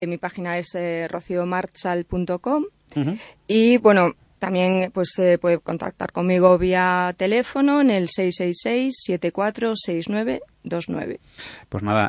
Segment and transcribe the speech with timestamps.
[0.00, 2.64] Mi página es eh, rociomarchal.com
[3.48, 8.08] y bueno, también pues se puede contactar conmigo vía teléfono en el
[10.64, 11.18] 666-746929.
[11.68, 12.08] Pues nada,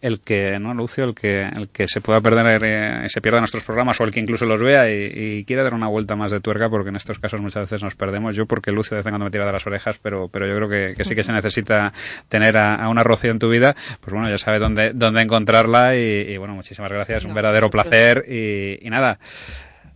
[0.00, 1.04] El, que, ¿no, Lucio?
[1.04, 4.20] El que, el que se pueda perder, eh, se pierda nuestros programas o el que
[4.20, 7.40] incluso los vea y, quiera dar una vuelta más de tuerca, porque en estos casos
[7.40, 8.36] muchas veces nos perdemos.
[8.36, 10.56] Yo, porque Lucio de vez en cuando me tira de las orejas, pero, pero yo
[10.56, 11.92] creo que, sí que se necesita
[12.28, 13.74] tener a, una Rocío en tu vida.
[14.00, 17.24] Pues bueno, ya sabe dónde, dónde encontrarla y, bueno, muchísimas gracias.
[17.24, 19.18] un verdadero placer y, y nada.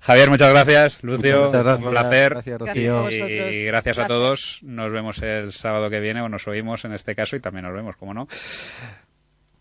[0.04, 1.02] Javier, muchas gracias.
[1.02, 2.34] Lucio, un placer.
[2.34, 3.10] Gracias, Rocío.
[3.10, 4.58] Y gracias a todos.
[4.62, 7.74] Nos vemos el sábado que viene, o nos oímos en este caso, y también nos
[7.74, 8.28] vemos, como no.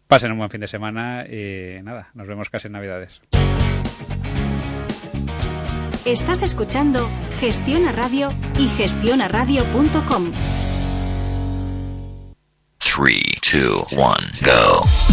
[0.08, 3.22] Pasen un buen fin de semana y nada, nos vemos casi en Navidades.
[6.03, 10.33] Estás escuchando Gestiona Radio y gestionaradio.com.
[12.80, 15.12] 3, 2, 1, go.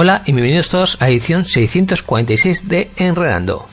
[0.00, 3.66] Hola y bienvenidos todos a edición 646 de Enredando.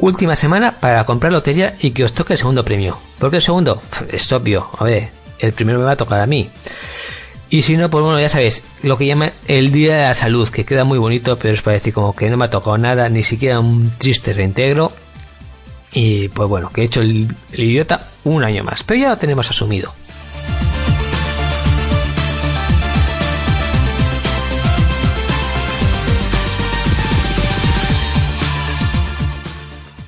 [0.00, 2.98] Última semana para comprar lotería y que os toque el segundo premio.
[3.20, 3.80] ¿Por qué el segundo?
[4.10, 4.68] Es obvio.
[4.76, 6.50] A ver, el primero me va a tocar a mí.
[7.48, 10.48] Y si no, pues bueno, ya sabéis, lo que llaman el Día de la Salud,
[10.48, 13.08] que queda muy bonito, pero es para decir como que no me ha tocado nada,
[13.08, 14.90] ni siquiera un triste reintegro.
[15.92, 19.48] Y pues bueno, que he hecho el, idiota un año más, pero ya lo tenemos
[19.50, 19.92] asumido.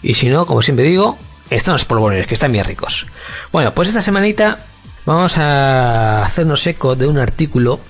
[0.03, 1.19] Y si no, como siempre digo,
[1.51, 3.07] están los polvorones, que están bien ricos.
[3.53, 4.59] Bueno, pues esta semanita
[5.05, 7.81] vamos a hacernos eco de un artículo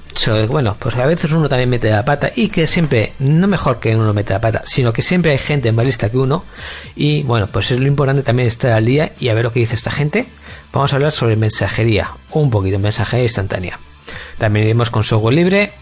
[0.49, 3.94] bueno, pues a veces uno también mete la pata y que siempre, no mejor que
[3.94, 6.44] uno mete la pata, sino que siempre hay gente en balista que uno
[6.96, 9.61] y bueno, pues es lo importante también estar al día y a ver lo que
[9.61, 10.26] dice esta gente.
[10.72, 13.78] Vamos a hablar sobre mensajería, un poquito, mensajería instantánea.
[14.38, 15.72] También iremos con software libre,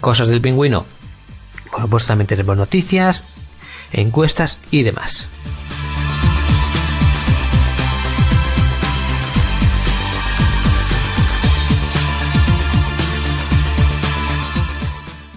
[0.00, 0.86] cosas del pingüino.
[1.70, 3.26] Por supuesto, también tenemos noticias,
[3.92, 5.28] encuestas y demás.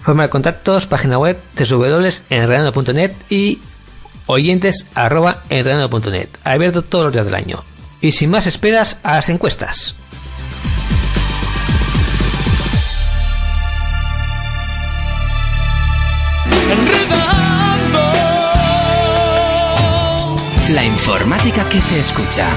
[0.02, 3.60] Forma de contactos, página web www.enredando.net y
[4.26, 6.28] oyentes arroba enredando.net.
[6.42, 7.64] Abierto todos los días del año.
[8.00, 9.94] Y sin más esperas, a las encuestas.
[20.70, 22.48] La informática que se escucha.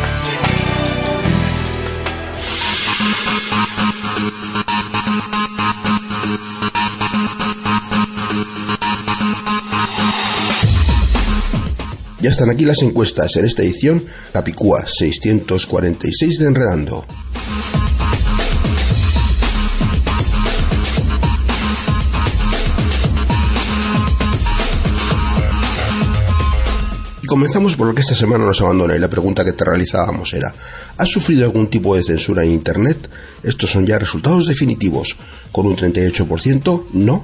[12.26, 17.06] Ya están aquí las encuestas en esta edición Capicúa 646 de Enredando.
[27.22, 30.34] Y comenzamos por lo que esta semana nos abandona y la pregunta que te realizábamos
[30.34, 30.52] era
[30.98, 33.08] ¿Has sufrido algún tipo de censura en Internet?
[33.44, 35.16] Estos son ya resultados definitivos.
[35.52, 37.24] Con un 38% no.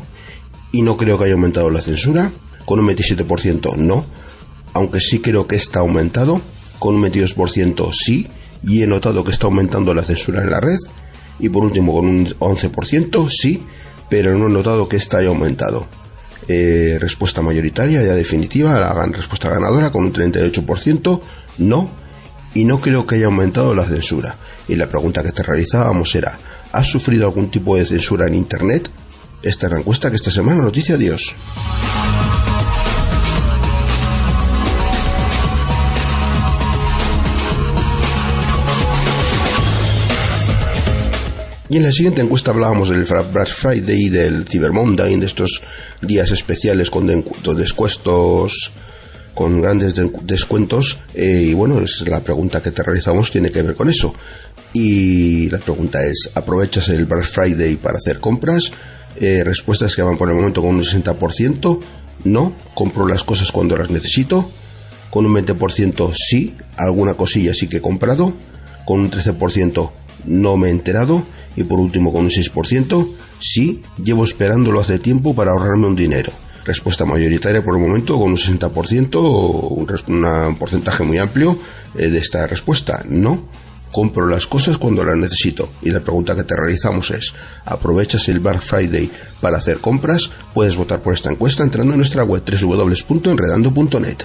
[0.71, 2.31] Y no creo que haya aumentado la censura.
[2.65, 4.20] Con un 27% no.
[4.73, 6.41] Aunque sí creo que está aumentado.
[6.79, 8.27] Con un 22% sí.
[8.63, 10.77] Y he notado que está aumentando la censura en la red.
[11.39, 13.63] Y por último con un 11% sí.
[14.09, 15.87] Pero no he notado que esta haya aumentado.
[16.47, 21.21] Eh, respuesta mayoritaria, ya definitiva, la respuesta ganadora con un 38%,
[21.59, 21.89] no,
[22.53, 24.35] y no creo que haya aumentado la censura.
[24.67, 26.37] Y la pregunta que te realizábamos era,
[26.71, 28.89] ¿has sufrido algún tipo de censura en Internet?
[29.43, 31.35] Esta es la encuesta que esta semana noticia Dios.
[41.71, 45.61] Y en la siguiente encuesta hablábamos del Black Friday, del Cyber Monday, de estos
[46.01, 47.23] días especiales con, den-
[49.33, 50.97] con grandes de- descuentos.
[51.13, 54.13] eh, y bueno, es la pregunta que te realizamos tiene que ver con eso.
[54.73, 58.71] Y la pregunta es, ¿aprovechas el Black Friday para hacer compras?
[59.17, 61.79] Eh, respuestas que van por el momento con un 60%.
[62.25, 64.49] No, compro las cosas cuando las necesito.
[65.09, 68.33] Con un 20% sí, alguna cosilla sí que he comprado.
[68.85, 69.91] Con un 13%
[70.25, 71.25] no me he enterado.
[71.55, 73.09] Y por último, con un 6%,
[73.39, 76.31] sí, llevo esperándolo hace tiempo para ahorrarme un dinero.
[76.65, 81.57] Respuesta mayoritaria por el momento, con un 60%, un, res- una- un porcentaje muy amplio
[81.95, 83.03] eh, de esta respuesta.
[83.09, 83.43] No,
[83.91, 85.69] compro las cosas cuando las necesito.
[85.81, 87.33] Y la pregunta que te realizamos es,
[87.65, 89.09] ¿aprovechas el Black Friday
[89.41, 90.29] para hacer compras?
[90.53, 94.17] Puedes votar por esta encuesta entrando en nuestra web www.enredando.net.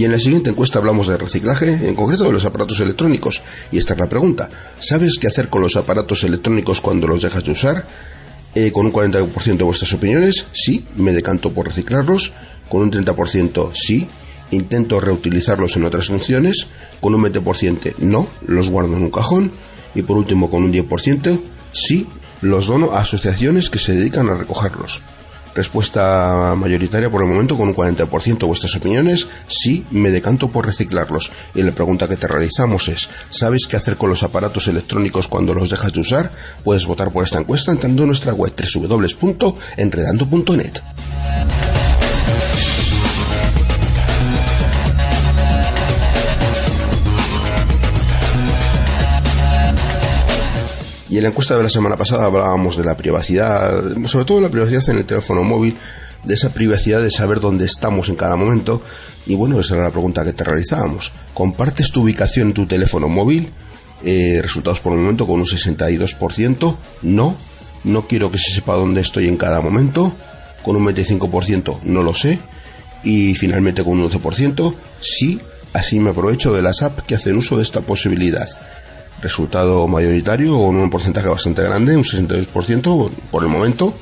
[0.00, 3.42] Y en la siguiente encuesta hablamos de reciclaje, en concreto de los aparatos electrónicos.
[3.70, 4.48] Y esta es la pregunta.
[4.78, 7.86] ¿Sabes qué hacer con los aparatos electrónicos cuando los dejas de usar?
[8.54, 12.32] Eh, con un 40% de vuestras opiniones, sí, me decanto por reciclarlos.
[12.70, 14.08] Con un 30%, sí,
[14.52, 16.68] intento reutilizarlos en otras funciones.
[17.02, 19.52] Con un 20%, no, los guardo en un cajón.
[19.94, 21.38] Y por último, con un 10%,
[21.74, 22.06] sí,
[22.40, 25.02] los dono a asociaciones que se dedican a recogerlos.
[25.54, 30.66] Respuesta mayoritaria por el momento con un 40% de vuestras opiniones, sí, me decanto por
[30.66, 31.32] reciclarlos.
[31.54, 35.54] Y la pregunta que te realizamos es, ¿sabes qué hacer con los aparatos electrónicos cuando
[35.54, 36.32] los dejas de usar?
[36.64, 40.80] Puedes votar por esta encuesta entrando en nuestra web www.enredando.net.
[51.10, 54.48] Y en la encuesta de la semana pasada hablábamos de la privacidad, sobre todo la
[54.48, 55.76] privacidad en el teléfono móvil,
[56.22, 58.80] de esa privacidad de saber dónde estamos en cada momento.
[59.26, 61.12] Y bueno, esa era la pregunta que te realizábamos.
[61.34, 63.50] ¿Compartes tu ubicación en tu teléfono móvil?
[64.04, 66.76] Eh, resultados por el momento con un 62%.
[67.02, 67.34] No,
[67.82, 70.14] no quiero que se sepa dónde estoy en cada momento.
[70.62, 72.38] Con un 25% no lo sé.
[73.02, 75.40] Y finalmente con un 11% sí,
[75.72, 78.46] así me aprovecho de las apps que hacen uso de esta posibilidad
[79.22, 83.94] resultado mayoritario con un porcentaje bastante grande, un 62% por el momento,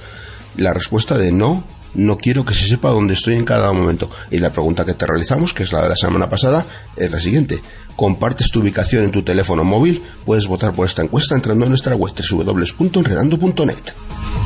[0.56, 4.10] la respuesta de no, no quiero que se sepa dónde estoy en cada momento.
[4.30, 6.64] Y la pregunta que te realizamos, que es la de la semana pasada,
[6.96, 7.62] es la siguiente.
[7.96, 10.02] ¿Compartes tu ubicación en tu teléfono móvil?
[10.25, 14.38] Puedes votar por esta encuesta entrando en nuestra web www.enredando.net.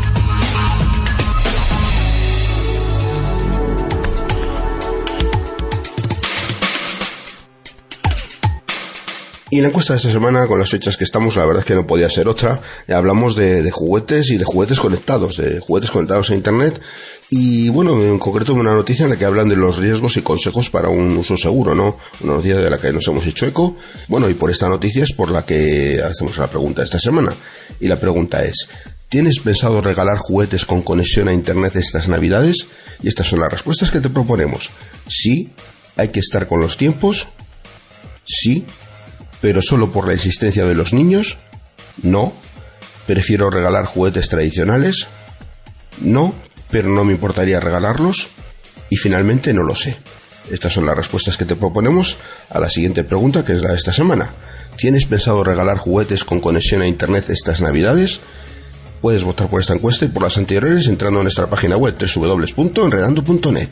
[9.53, 11.75] Y la encuesta de esta semana, con las fechas que estamos, la verdad es que
[11.75, 12.59] no podía ser otra.
[12.89, 16.81] Hablamos de, de juguetes y de juguetes conectados, de juguetes conectados a Internet.
[17.29, 20.71] Y bueno, en concreto una noticia en la que hablan de los riesgos y consejos
[20.71, 21.99] para un uso seguro, ¿no?
[22.23, 23.77] Una noticia de la que nos hemos hecho eco.
[24.09, 27.35] Bueno, y por esta noticia es por la que hacemos la pregunta esta semana.
[27.79, 28.71] Y la pregunta es,
[29.11, 32.69] ¿tienes pensado regalar juguetes con conexión a Internet estas navidades?
[33.03, 34.71] Y estas son las respuestas que te proponemos.
[35.09, 35.51] Sí,
[35.97, 37.29] hay que estar con los tiempos.
[38.25, 38.65] Sí,
[39.43, 41.37] pero solo por la existencia de los niños.
[42.01, 42.33] No,
[43.07, 45.09] prefiero regalar juguetes tradicionales.
[46.01, 46.33] No,
[46.71, 48.29] pero no me importaría regalarlos
[48.89, 49.97] y finalmente no lo sé.
[50.51, 52.17] Estas son las respuestas que te proponemos
[52.51, 54.33] a la siguiente pregunta que es la de esta semana.
[54.77, 58.21] ¿Tienes pensado regalar juguetes con conexión a Internet estas Navidades?
[59.01, 63.69] Puedes votar por esta encuesta y por las anteriores entrando a nuestra página web www.enredando.net.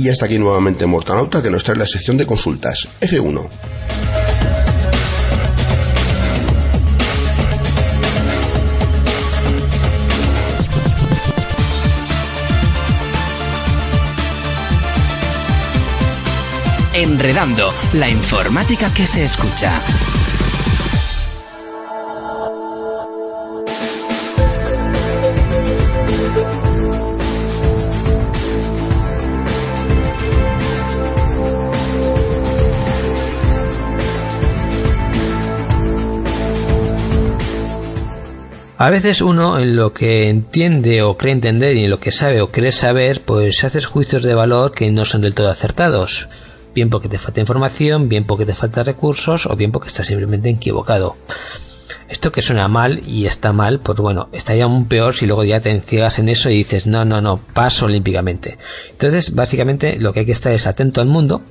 [0.00, 2.88] Y hasta aquí nuevamente Mortanauta que nos trae la sección de consultas.
[3.00, 3.48] F1.
[16.94, 19.82] Enredando, la informática que se escucha.
[38.80, 42.40] A veces uno en lo que entiende o cree entender y en lo que sabe
[42.40, 46.28] o cree saber, pues haces juicios de valor que no son del todo acertados.
[46.76, 50.48] Bien porque te falta información, bien porque te falta recursos o bien porque estás simplemente
[50.48, 51.16] equivocado.
[52.08, 55.58] Esto que suena mal y está mal, pues bueno, estaría aún peor si luego ya
[55.58, 58.58] te enciegas en eso y dices, no, no, no, paso olímpicamente.
[58.90, 61.42] Entonces, básicamente lo que hay que estar es atento al mundo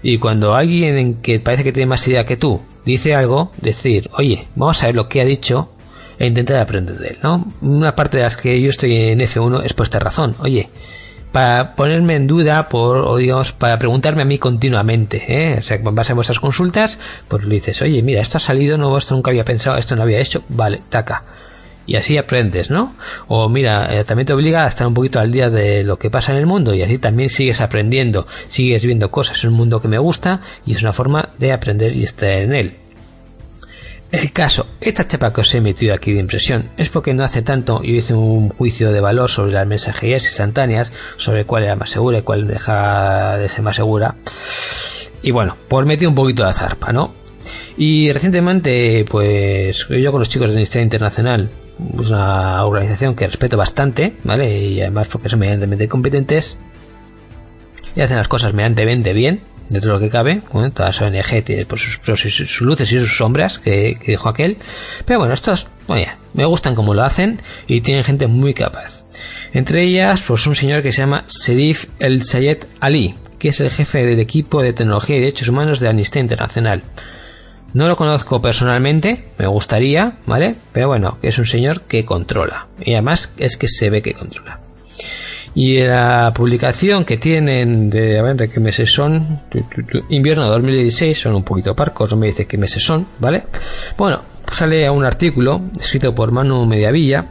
[0.00, 4.46] y cuando alguien que parece que tiene más idea que tú dice algo, decir, oye,
[4.54, 5.71] vamos a ver lo que ha dicho
[6.22, 7.44] e intentar aprender de él, ¿no?
[7.62, 10.36] Una parte de las que yo estoy en F1 es por esta razón.
[10.38, 10.68] Oye,
[11.32, 15.56] para ponerme en duda por, o digamos, para preguntarme a mí continuamente, ¿eh?
[15.58, 18.78] O sea, en base a vuestras consultas, pues le dices, oye, mira, esto ha salido
[18.78, 21.24] nuevo, esto nunca había pensado, esto no había hecho, vale, taca.
[21.88, 22.94] Y así aprendes, ¿no?
[23.26, 26.08] O mira, eh, también te obliga a estar un poquito al día de lo que
[26.08, 29.38] pasa en el mundo y así también sigues aprendiendo, sigues viendo cosas.
[29.38, 32.54] Es un mundo que me gusta y es una forma de aprender y estar en
[32.54, 32.81] él.
[34.12, 37.40] El caso, esta chapa que os he metido aquí de impresión es porque no hace
[37.40, 41.88] tanto yo hice un juicio de valor sobre las mensajerías instantáneas, sobre cuál era más
[41.88, 44.16] segura y cuál deja de ser más segura.
[45.22, 47.14] Y bueno, pues metí un poquito de zarpa, ¿no?
[47.78, 54.12] Y recientemente, pues yo con los chicos de Ministerio Internacional, una organización que respeto bastante,
[54.24, 54.58] ¿vale?
[54.60, 56.58] Y además porque son medianamente competentes
[57.96, 59.40] y hacen las cosas medianamente bien,
[59.72, 60.42] dentro de lo que cabe.
[60.52, 64.58] Bueno, todas las ONG por sus, luces y sus sombras, que, dijo aquel.
[65.04, 69.04] Pero bueno, estos, oye, me gustan como lo hacen y tienen gente muy capaz.
[69.52, 73.70] Entre ellas, pues un señor que se llama Serif El Sayed Ali, que es el
[73.70, 76.82] jefe del equipo de tecnología y derechos humanos de Amnistía Internacional.
[77.74, 80.56] No lo conozco personalmente, me gustaría, ¿vale?
[80.72, 82.68] Pero bueno, es un señor que controla.
[82.84, 84.60] Y además es que se ve que controla.
[85.54, 89.40] Y la publicación que tienen de, a ver, de qué meses son,
[90.08, 93.42] invierno 2016, son un poquito parcos, no me dice qué meses son, ¿vale?
[93.98, 97.26] Bueno, pues sale un artículo escrito por Manu Mediavilla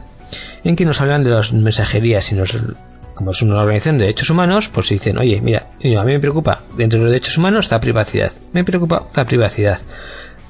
[0.62, 2.56] en que nos hablan de las mensajerías y nos,
[3.14, 6.62] como es una organización de derechos humanos, pues dicen, oye, mira, a mí me preocupa,
[6.76, 9.80] dentro de los derechos humanos la privacidad, me preocupa la privacidad.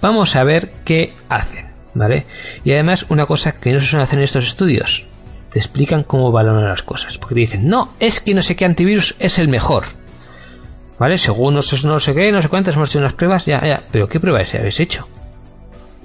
[0.03, 2.27] Vamos a ver qué hacen, ¿vale?
[2.65, 5.07] Y además, una cosa que no se suele hacer en estos estudios,
[5.53, 7.19] te explican cómo valoran las cosas.
[7.19, 9.85] Porque te dicen, no, es que no sé qué antivirus es el mejor.
[10.99, 11.19] ¿Vale?
[11.19, 13.83] Según no sé, no sé qué, no sé cuántas, hemos hecho unas pruebas, ya, ya.
[13.91, 15.09] Pero ¿qué pruebas habéis hecho?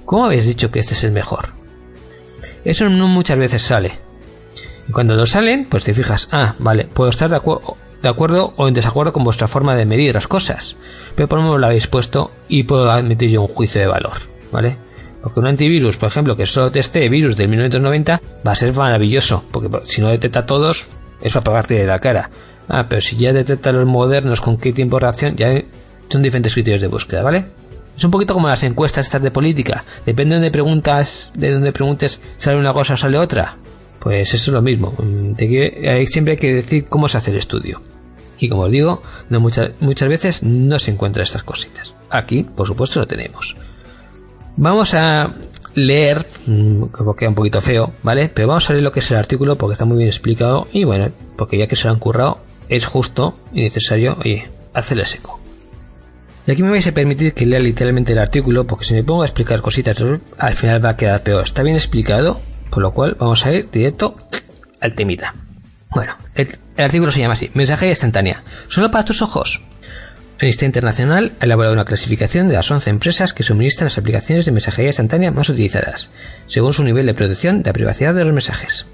[0.04, 1.50] ¿Cómo habéis dicho que este es el mejor?
[2.64, 3.92] Eso no muchas veces sale.
[4.88, 7.40] Y cuando lo salen, pues te fijas, ah, vale, puedo estar de,
[8.02, 10.76] de acuerdo o en desacuerdo con vuestra forma de medir las cosas.
[11.14, 14.18] Pero por lo menos lo habéis puesto y puedo admitir yo un juicio de valor.
[14.50, 14.87] ¿Vale?
[15.28, 19.44] Porque un antivirus, por ejemplo, que solo teste virus de 1990, va a ser maravilloso,
[19.52, 20.86] porque si no detecta todos,
[21.20, 22.30] es para pagarte de la cara.
[22.66, 25.52] Ah, pero si ya detecta los modernos con qué tiempo de reacción, ya
[26.08, 27.44] son diferentes criterios de búsqueda, ¿vale?
[27.94, 29.84] Es un poquito como las encuestas estas de política.
[30.06, 33.58] Depende de donde preguntas, de donde preguntes, sale una cosa o sale otra.
[34.00, 34.94] Pues eso es lo mismo.
[34.96, 35.34] Mm,
[36.06, 37.82] siempre hay que decir cómo se hace el estudio.
[38.38, 41.92] Y como os digo, no muchas, muchas veces no se encuentran estas cositas.
[42.08, 43.56] Aquí, por supuesto, lo tenemos.
[44.60, 45.34] Vamos a
[45.76, 48.28] leer, mm, como queda un poquito feo, ¿vale?
[48.28, 50.82] Pero vamos a leer lo que es el artículo porque está muy bien explicado y
[50.82, 55.38] bueno, porque ya que se lo han currado, es justo y necesario, oye, hacerle seco.
[56.44, 59.22] Y aquí me vais a permitir que lea literalmente el artículo, porque si me pongo
[59.22, 60.02] a explicar cositas,
[60.38, 61.44] al final va a quedar peor.
[61.44, 64.16] Está bien explicado, por lo cual vamos a ir directo
[64.80, 65.34] al temita.
[65.90, 69.62] Bueno, el, artículo se llama así, mensajería instantánea, solo para tus ojos.
[70.40, 74.52] Amnistía Internacional ha elaborado una clasificación de las 11 empresas que suministran las aplicaciones de
[74.52, 76.10] mensajería instantánea más utilizadas,
[76.46, 78.86] según su nivel de protección de la privacidad de los mensajes.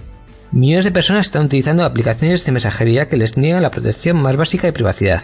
[0.53, 4.67] Millones de personas están utilizando aplicaciones de mensajería que les niegan la protección más básica
[4.67, 5.23] de privacidad.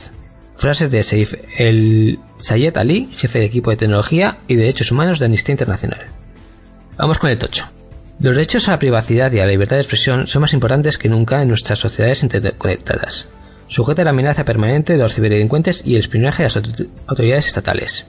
[0.57, 5.25] Frases de Saif el Sayed Ali, jefe de equipo de tecnología y derechos humanos de
[5.25, 6.01] Amnistía Internacional.
[6.99, 7.65] Vamos con el tocho.
[8.19, 11.09] Los derechos a la privacidad y a la libertad de expresión son más importantes que
[11.09, 13.29] nunca en nuestras sociedades interconectadas,
[13.71, 16.57] sujeta a la amenaza permanente de los ciberdelincuentes y el espionaje de las
[17.07, 18.05] autoridades estatales.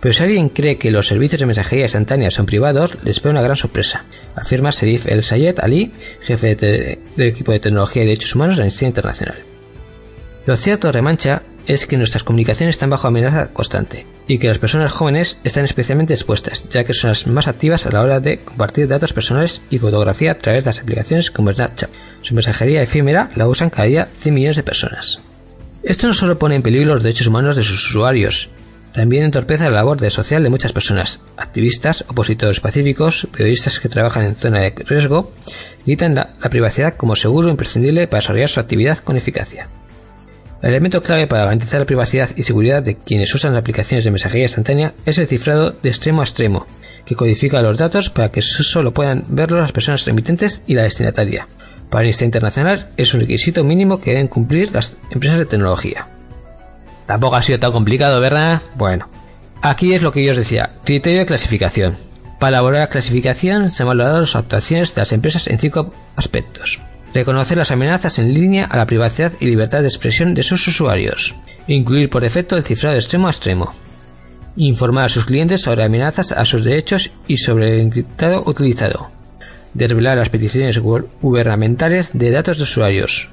[0.00, 3.42] Pero si alguien cree que los servicios de mensajería instantánea son privados, les espera una
[3.42, 4.04] gran sorpresa,
[4.34, 8.64] afirma Serif El Sayed Ali, jefe del equipo de tecnología y derechos humanos de la
[8.64, 9.36] Amnistía Internacional.
[10.44, 14.92] Lo cierto, remancha, es que nuestras comunicaciones están bajo amenaza constante y que las personas
[14.92, 18.88] jóvenes están especialmente expuestas, ya que son las más activas a la hora de compartir
[18.88, 21.90] datos personales y fotografía a través de las aplicaciones como Snapchat.
[22.22, 25.20] Su mensajería efímera la usan cada día 100 millones de personas.
[25.82, 28.50] Esto no solo pone en peligro los derechos humanos de sus usuarios,
[28.96, 34.24] también entorpece la labor de social de muchas personas, activistas, opositores pacíficos, periodistas que trabajan
[34.24, 35.32] en zona de riesgo,
[35.84, 39.68] quitan la, la privacidad como seguro imprescindible para desarrollar su actividad con eficacia.
[40.66, 44.10] El elemento clave para garantizar la privacidad y seguridad de quienes usan las aplicaciones de
[44.10, 46.66] mensajería instantánea es el cifrado de extremo a extremo,
[47.04, 51.46] que codifica los datos para que solo puedan verlo las personas remitentes y la destinataria.
[51.88, 56.08] Para Amnistía Internacional es un requisito mínimo que deben cumplir las empresas de tecnología.
[57.06, 58.60] Tampoco ha sido tan complicado, ¿verdad?
[58.74, 59.08] Bueno,
[59.62, 61.96] aquí es lo que yo os decía, criterio de clasificación.
[62.40, 66.80] Para elaborar la clasificación se han valorado las actuaciones de las empresas en cinco aspectos
[67.16, 71.34] reconocer las amenazas en línea a la privacidad y libertad de expresión de sus usuarios,
[71.66, 73.72] incluir por defecto el cifrado de extremo a extremo,
[74.56, 79.08] informar a sus clientes sobre amenazas a sus derechos y sobre el encriptado utilizado,
[79.72, 83.30] desvelar las peticiones gubernamentales de datos de usuarios,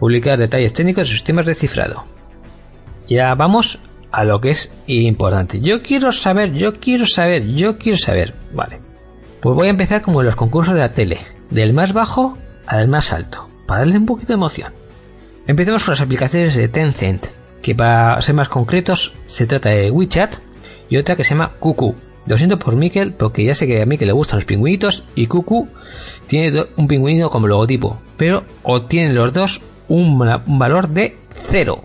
[0.00, 2.04] publicar detalles técnicos de sistemas de cifrado.
[3.08, 3.78] Ya vamos
[4.10, 5.60] a lo que es importante.
[5.60, 8.34] Yo quiero saber, yo quiero saber, yo quiero saber.
[8.52, 8.80] Vale.
[9.40, 12.36] Pues voy a empezar como en los concursos de la tele, del más bajo
[12.70, 14.72] al más alto, para darle un poquito de emoción.
[15.46, 17.26] Empecemos con las aplicaciones de Tencent,
[17.62, 20.36] que para ser más concretos se trata de WeChat
[20.88, 21.96] y otra que se llama Cuckoo.
[22.26, 25.26] Lo siento por Mikel, porque ya sé que a Mikel le gustan los pingüinitos y
[25.26, 25.68] Cuckoo
[26.28, 31.82] tiene un pingüino como logotipo, pero obtienen los dos un, valor de cero.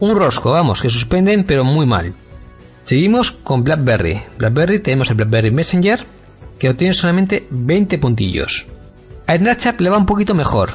[0.00, 2.14] Un rosco, vamos, que suspenden pero muy mal.
[2.82, 4.20] Seguimos con BlackBerry.
[4.36, 6.04] BlackBerry tenemos el BlackBerry Messenger
[6.58, 8.66] que obtiene solamente 20 puntillos.
[9.26, 10.70] A Snapchat le va un poquito mejor,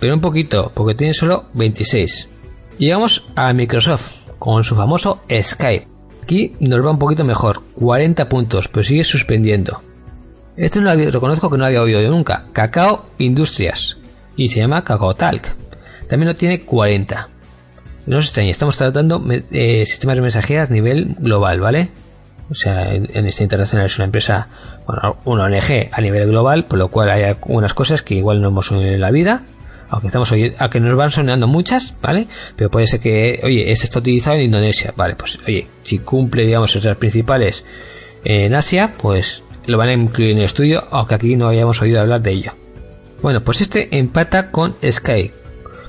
[0.00, 2.30] pero un poquito, porque tiene solo 26.
[2.78, 5.86] Llegamos a Microsoft con su famoso Skype.
[6.22, 9.80] Aquí nos va un poquito mejor, 40 puntos, pero sigue suspendiendo.
[10.56, 12.44] Esto no lo reconozco que no había oído yo nunca.
[12.52, 13.98] Cacao Industrias.
[14.36, 15.54] Y se llama Cacao Talk.
[16.08, 17.28] También lo tiene 40.
[18.06, 21.90] No os extrañe, estamos tratando eh, sistemas de mensajería a nivel global, ¿vale?
[22.52, 24.46] O sea, en, este internacional es una empresa,
[24.86, 28.48] bueno, una ONG a nivel global, por lo cual hay algunas cosas que igual no
[28.48, 29.44] hemos oído en la vida,
[29.88, 32.28] aunque estamos oyendo, que nos van sonando muchas, ¿vale?
[32.54, 35.16] Pero puede ser que, oye, este está utilizado en Indonesia, ¿vale?
[35.16, 37.64] Pues, oye, si cumple, digamos, esas principales
[38.22, 42.02] en Asia, pues lo van a incluir en el estudio, aunque aquí no hayamos oído
[42.02, 42.52] hablar de ello.
[43.22, 45.30] Bueno, pues este empata con Sky.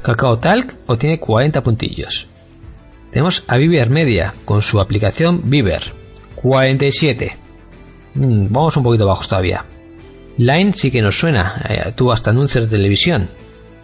[0.02, 2.30] Cacao Talk obtiene 40 puntillos.
[3.12, 6.03] Tenemos a Viver Media con su aplicación Viver
[6.44, 7.38] 47.
[8.16, 9.66] Mm, vamos un poquito bajos todavía.
[10.38, 13.30] Line sí que nos suena, eh, tuvo hasta anuncios de televisión.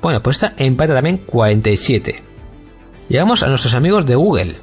[0.02, 2.22] Bueno, pues esta empata también 47.
[3.08, 4.56] Llegamos a nuestros amigos de Google.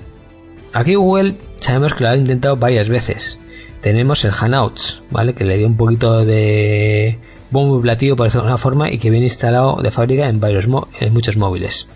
[0.74, 3.40] Aquí Google sabemos que lo ha intentado varias veces.
[3.80, 5.34] Tenemos el Hangouts, ¿vale?
[5.34, 7.18] Que le dio un poquito de
[7.50, 10.38] bombo y platillo por decirlo de una forma y que viene instalado de fábrica en,
[10.38, 10.66] varios
[11.00, 11.88] en muchos móviles.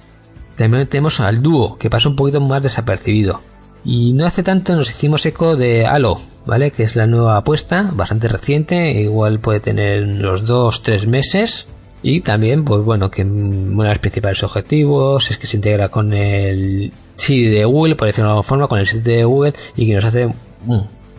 [0.57, 3.41] También tenemos al Duo, que pasa un poquito más desapercibido.
[3.85, 6.71] Y no hace tanto nos hicimos eco de Halo, ¿vale?
[6.71, 11.67] Que es la nueva apuesta, bastante reciente, igual puede tener los 2-3 meses.
[12.03, 16.13] Y también, pues bueno, que uno de los principales objetivos es que se integra con
[16.15, 19.87] el sitio de Google, por decirlo de alguna forma, con el sitio de Google y
[19.87, 20.29] que nos hace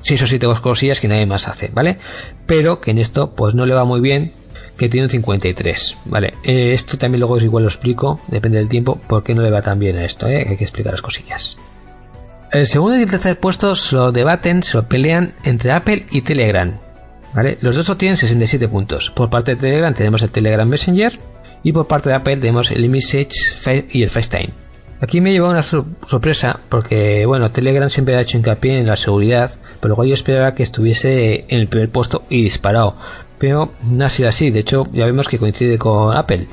[0.02, 2.00] 6 o 7 cosillas que nadie más hace, ¿vale?
[2.48, 4.34] Pero que en esto, pues no le va muy bien,
[4.76, 6.34] que tiene un 53, ¿vale?
[6.44, 9.62] Eh, esto también luego igual lo explico, depende del tiempo, por qué no le va
[9.62, 10.48] tan bien a esto, ¿eh?
[10.50, 11.56] Hay que explicar las cosillas.
[12.52, 16.22] El segundo y el tercer puesto se lo debaten, se lo pelean entre Apple y
[16.22, 16.78] Telegram.
[17.34, 17.58] ¿vale?
[17.62, 19.10] Los dos obtienen 67 puntos.
[19.12, 21.18] Por parte de Telegram tenemos el Telegram Messenger
[21.64, 24.50] y por parte de Apple tenemos el iMessage y el FaceTime.
[25.00, 29.52] Aquí me lleva una sorpresa porque, bueno, Telegram siempre ha hecho hincapié en la seguridad,
[29.80, 32.98] pero luego yo esperaba que estuviese en el primer puesto y disparado.
[33.40, 36.48] Pero no ha sido así, de hecho ya vemos que coincide con Apple.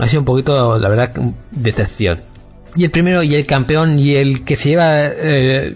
[0.00, 1.12] Ha sido un poquito, la verdad,
[1.52, 2.29] decepción.
[2.76, 5.06] Y el primero y el campeón y el que se lleva...
[5.06, 5.74] Eh,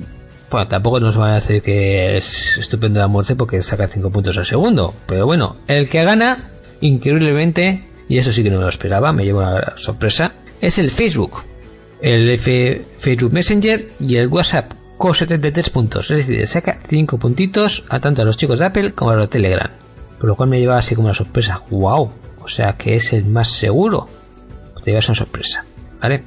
[0.50, 4.38] bueno, tampoco nos van a decir que es estupendo la muerte porque saca 5 puntos
[4.38, 4.94] al segundo.
[5.06, 9.24] Pero bueno, el que gana, increíblemente, y eso sí que no me lo esperaba, me
[9.24, 11.42] lleva una sorpresa, es el Facebook
[12.04, 16.10] el Facebook Messenger y el WhatsApp con 73 puntos.
[16.10, 19.24] Es decir, saca 5 puntitos a tanto a los chicos de Apple como a los
[19.24, 19.70] de Telegram.
[20.18, 21.62] Por lo cual me lleva así como una sorpresa.
[21.70, 22.10] ¡Wow!
[22.42, 24.06] O sea que es el más seguro.
[24.84, 25.64] Te llevas una sorpresa.
[26.00, 26.24] ¿Vale?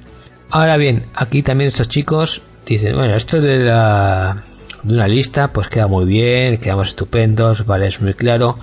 [0.50, 4.44] Ahora bien, aquí también estos chicos dicen, bueno, esto de la
[4.84, 8.58] de una lista pues queda muy bien, quedamos estupendos, vale, es muy claro,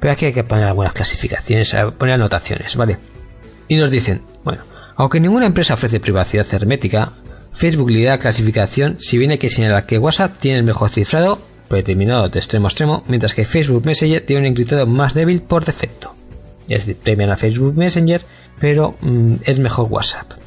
[0.00, 2.98] pero aquí hay que poner algunas clasificaciones, poner anotaciones, ¿vale?
[3.68, 4.62] Y nos dicen, bueno,
[4.96, 7.12] aunque ninguna empresa ofrece privacidad hermética,
[7.52, 12.28] Facebook le da clasificación si hay que señalar que WhatsApp tiene el mejor cifrado predeterminado
[12.28, 16.14] de extremo a extremo, mientras que Facebook Messenger tiene un encriptado más débil por defecto.
[16.68, 18.22] Es decir, premian a Facebook Messenger,
[18.58, 20.37] pero mm, es mejor WhatsApp.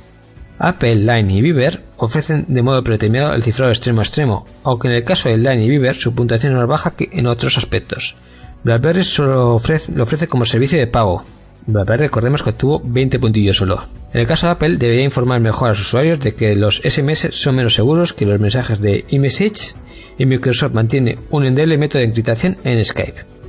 [0.63, 4.93] Apple, Line y Viber ofrecen de modo predeterminado el cifrado extremo a extremo, aunque en
[4.93, 8.15] el caso de Line y Viber su puntuación es más baja que en otros aspectos.
[8.63, 11.25] BlackBerry solo ofrece, lo ofrece como servicio de pago,
[11.65, 13.83] recordemos que obtuvo 20 puntillos solo.
[14.13, 17.29] En el caso de Apple, debería informar mejor a los usuarios de que los SMS
[17.31, 19.75] son menos seguros que los mensajes de eMessage
[20.17, 23.40] y Microsoft mantiene un endeble método de encriptación en Skype.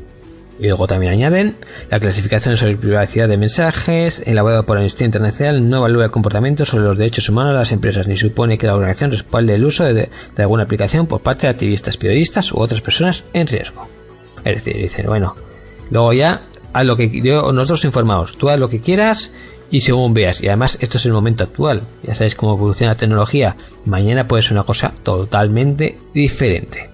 [0.58, 1.56] Y luego también añaden,
[1.90, 6.84] la clasificación sobre privacidad de mensajes, elaborado por Amnistía Internacional, no evalúa el comportamiento sobre
[6.84, 10.08] los derechos humanos de las empresas, ni supone que la organización respalde el uso de,
[10.36, 13.88] de alguna aplicación por parte de activistas, periodistas u otras personas en riesgo.
[14.44, 15.34] Es decir, dicen, bueno,
[15.90, 19.32] luego ya a lo que yo, nosotros informados, tú haz lo que quieras
[19.70, 20.42] y según veas.
[20.42, 21.82] Y además, esto es el momento actual.
[22.02, 23.56] Ya sabéis cómo evoluciona la tecnología.
[23.84, 26.90] Mañana puede ser una cosa totalmente diferente.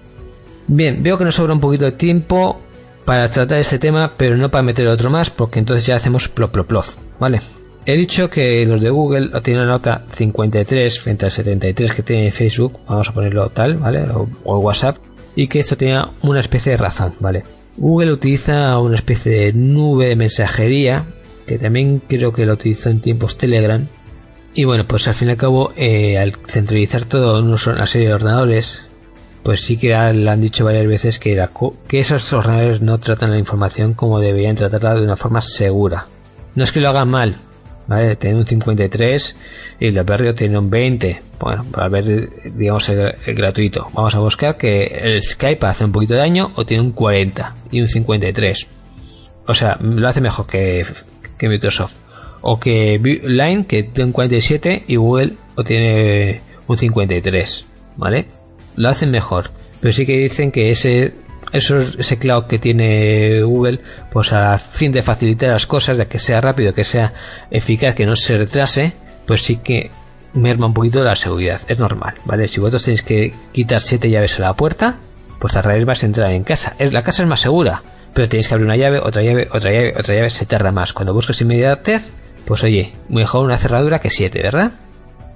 [0.67, 2.61] Bien, veo que nos sobra un poquito de tiempo
[3.05, 6.51] para tratar este tema, pero no para meter otro más, porque entonces ya hacemos plop
[6.51, 6.85] plop plop,
[7.19, 7.41] ¿vale?
[7.85, 12.31] He dicho que los de Google tienen una nota 53 frente al 73 que tiene
[12.31, 14.05] Facebook, vamos a ponerlo tal, ¿vale?
[14.43, 14.97] O, WhatsApp,
[15.35, 17.43] y que esto tenía una especie de razón, ¿vale?
[17.77, 21.05] Google utiliza una especie de nube de mensajería,
[21.47, 23.87] que también creo que lo utilizó en tiempos Telegram.
[24.53, 28.09] Y bueno, pues al fin y al cabo, eh, al centralizar todo en una serie
[28.09, 28.88] de ordenadores,
[29.49, 31.43] pues sí que le han dicho varias veces que,
[31.87, 36.05] que esos ordenadores no tratan la información como deberían tratarla de una forma segura.
[36.53, 37.35] No es que lo hagan mal,
[37.87, 38.15] ¿vale?
[38.15, 39.35] Tiene un 53
[39.79, 41.23] y el de tiene un 20.
[41.39, 43.87] Bueno, para ver, digamos, el, gratuito.
[43.91, 47.55] Vamos a buscar que el Skype hace un poquito de daño o tiene un 40
[47.71, 48.67] y un 53.
[49.47, 50.85] O sea, lo hace mejor que,
[51.39, 51.95] que Microsoft.
[52.41, 57.65] O que Line, que tiene un 47 y Google o tiene un 53.
[57.97, 58.38] ¿Vale?
[58.79, 59.51] Lo hacen mejor.
[59.81, 61.13] Pero sí que dicen que ese
[61.51, 66.17] eso, ese cloud que tiene Google, pues a fin de facilitar las cosas, de que
[66.17, 67.13] sea rápido, que sea
[67.51, 68.93] eficaz, que no se retrase,
[69.27, 69.91] pues sí que
[70.33, 71.59] merma un poquito la seguridad.
[71.67, 72.47] Es normal, ¿vale?
[72.47, 74.97] Si vosotros tenéis que quitar siete llaves a la puerta,
[75.39, 76.73] pues tardaréis más en entrar en casa.
[76.79, 79.93] La casa es más segura, pero tenéis que abrir una llave, otra llave, otra llave,
[79.97, 80.93] otra llave, se tarda más.
[80.93, 82.11] Cuando buscas inmediatez,
[82.45, 84.71] pues oye, mejor una cerradura que siete, ¿verdad?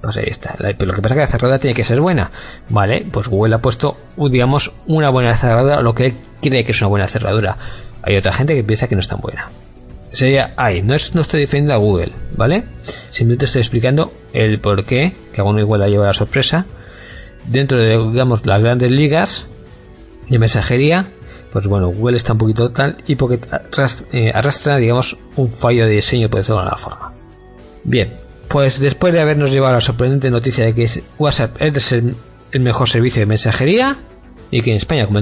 [0.04, 0.54] Pues ahí está.
[0.58, 2.30] Pero lo que pasa es que la cerradura tiene que ser buena.
[2.68, 6.80] Vale, pues Google ha puesto, digamos, una buena cerradura, lo que él cree que es
[6.82, 7.56] una buena cerradura.
[8.02, 9.48] Hay otra gente que piensa que no es tan buena.
[10.12, 12.64] Sería ahí, no, es, no estoy defendiendo a Google, ¿vale?
[13.10, 16.66] Simplemente estoy explicando el por qué, que a uno igual la lleva la sorpresa.
[17.46, 19.46] Dentro de, digamos, las grandes ligas
[20.28, 21.08] de mensajería,
[21.52, 23.40] pues bueno, Google está un poquito tal y porque
[24.12, 27.12] eh, arrastra, digamos, un fallo de diseño, por decirlo de alguna forma.
[27.84, 28.12] Bien,
[28.48, 32.16] pues después de habernos llevado la sorprendente noticia de que WhatsApp es el,
[32.60, 33.98] mejor servicio de mensajería
[34.50, 35.20] y que en España, como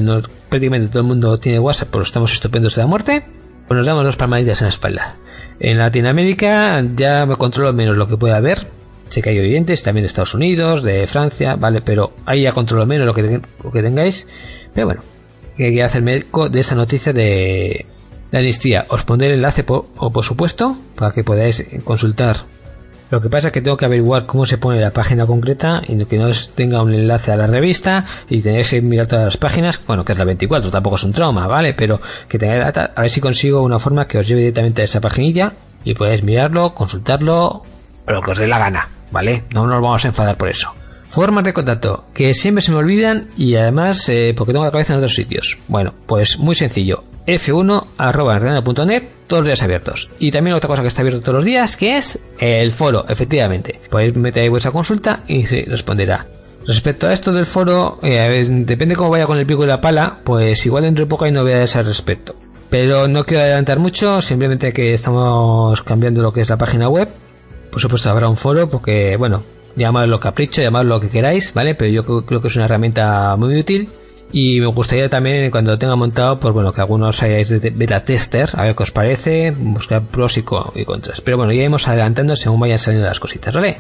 [0.49, 3.25] prácticamente todo el mundo tiene WhatsApp, pues estamos estupendos de la muerte,
[3.67, 5.17] pues nos damos dos palmaditas en la espalda.
[5.59, 8.67] En Latinoamérica ya me controlo menos lo que puede haber.
[9.09, 12.87] Sé que hay oyentes también de Estados Unidos, de Francia, vale, pero ahí ya controlo
[12.87, 13.41] menos lo que,
[13.73, 14.27] que tengáis.
[14.75, 15.03] Pero bueno,
[15.57, 17.87] que hacerme eco de esta noticia de
[18.31, 18.87] la amnistía.
[18.89, 22.37] Os pondré el enlace, por, o por supuesto, para que podáis consultar
[23.13, 26.03] lo que pasa es que tengo que averiguar cómo se pone la página concreta y
[26.07, 29.79] que no tenga un enlace a la revista y tenéis que mirar todas las páginas.
[29.87, 31.75] Bueno, que es la 24, tampoco es un trauma, ¿vale?
[31.75, 34.87] Pero que tengáis data, a ver si consigo una forma que os lleve directamente a
[34.87, 35.53] esa paginilla
[35.85, 37.63] y podéis mirarlo, consultarlo,
[38.07, 39.45] lo que os dé la gana, ¿vale?
[39.51, 40.73] No nos vamos a enfadar por eso.
[41.07, 44.95] Formas de contacto, que siempre se me olvidan y además eh, porque tengo la cabeza
[44.95, 45.59] en otros sitios.
[45.69, 47.05] Bueno, pues muy sencillo.
[47.27, 48.41] f1 arroba
[49.33, 50.11] todos los días abiertos.
[50.19, 53.81] Y también otra cosa que está abierto todos los días, que es el foro, efectivamente.
[53.89, 56.27] Podéis meter ahí vuestra consulta y se responderá.
[56.67, 60.19] Respecto a esto del foro, eh, depende cómo vaya con el pico y la pala,
[60.23, 62.37] pues igual dentro de poco hay novedades al respecto.
[62.69, 67.09] Pero no quiero adelantar mucho, simplemente que estamos cambiando lo que es la página web.
[67.71, 69.43] Por supuesto habrá un foro porque, bueno,
[69.77, 71.75] llamadlo capricho, llamadlo lo que queráis, ¿vale?
[71.75, 73.89] Pero yo creo, que es una herramienta muy útil.
[74.33, 78.01] Y me gustaría también, cuando lo tenga montado, pues bueno, que algunos hayáis de beta
[78.01, 81.21] tester, a ver qué os parece, buscar pros y, contras.
[81.21, 83.77] Pero bueno, ya iremos adelantando según vayan saliendo las cositas, ¿vale?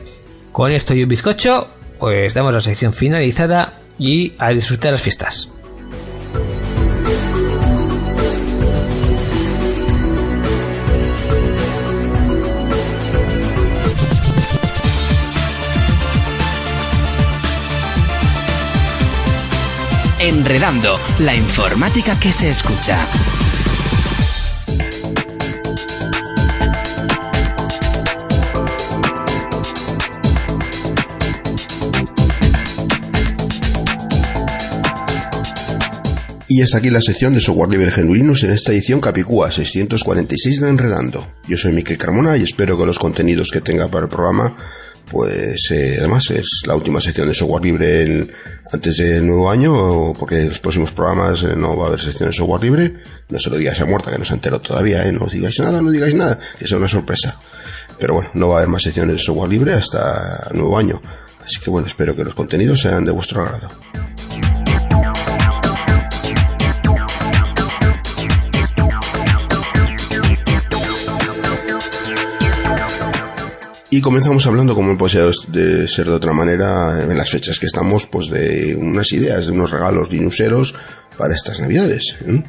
[0.52, 5.48] Con esto y un bizcocho, pues damos la sección finalizada y a disfrutar las fiestas.
[20.24, 23.08] Enredando, la informática que se escucha.
[36.46, 40.68] Y hasta aquí la sección de software libre genuinos en esta edición Capicúa 646 de
[40.68, 41.26] Enredando.
[41.48, 44.54] Yo soy Miquel Carmona y espero que los contenidos que tenga para el programa
[45.12, 48.26] pues eh, además es la última sección de software libre
[48.72, 52.30] antes del nuevo año, porque en los próximos programas eh, no va a haber sección
[52.30, 52.94] de software libre.
[53.28, 55.12] No se lo digáis a Muerta, que no se enteró todavía, ¿eh?
[55.12, 57.38] no digáis nada, no digáis nada, que sea una sorpresa.
[57.98, 61.00] Pero bueno, no va a haber más secciones de software libre hasta el nuevo año.
[61.44, 63.70] Así que bueno, espero que los contenidos sean de vuestro agrado.
[73.94, 78.06] Y comenzamos hablando, como puede de ser de otra manera, en las fechas que estamos,
[78.06, 80.74] pues de unas ideas, de unos regalos linuseros
[81.18, 82.16] para estas navidades.
[82.26, 82.42] ¿eh?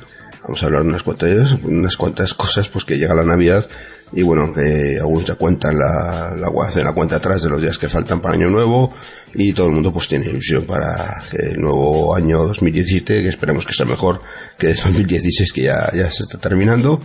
[0.44, 3.68] Vamos a hablar de unas cuantas, unas cuantas cosas, pues que llega la Navidad
[4.14, 7.90] y bueno, que algunos ya cuentan la, la, la cuenta atrás de los días que
[7.90, 8.94] faltan para Año Nuevo
[9.34, 13.74] y todo el mundo pues tiene ilusión para el nuevo año 2017, que esperemos que
[13.74, 14.22] sea mejor
[14.58, 17.02] que 2016 que ya, ya se está terminando,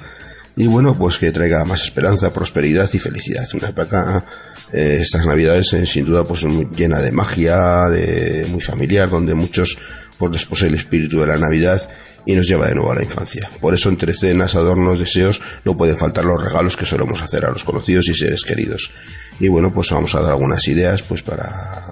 [0.58, 3.46] y bueno, pues que traiga más esperanza, prosperidad y felicidad.
[3.54, 4.24] Una época,
[4.72, 9.36] eh, estas navidades eh, sin duda pues muy llena de magia, de muy familiar, donde
[9.36, 9.78] muchos
[10.18, 11.88] pues después el espíritu de la Navidad
[12.26, 13.48] y nos lleva de nuevo a la infancia.
[13.60, 17.52] Por eso entre cenas, adornos, deseos no pueden faltar los regalos que solemos hacer a
[17.52, 18.90] los conocidos y seres queridos.
[19.38, 21.84] Y bueno, pues vamos a dar algunas ideas pues para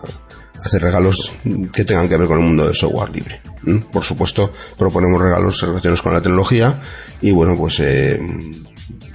[0.63, 1.33] hacer regalos
[1.73, 3.41] que tengan que ver con el mundo del software libre.
[3.93, 6.81] Por supuesto, proponemos regalos relacionados con la tecnología
[7.21, 8.21] y bueno, pues eh,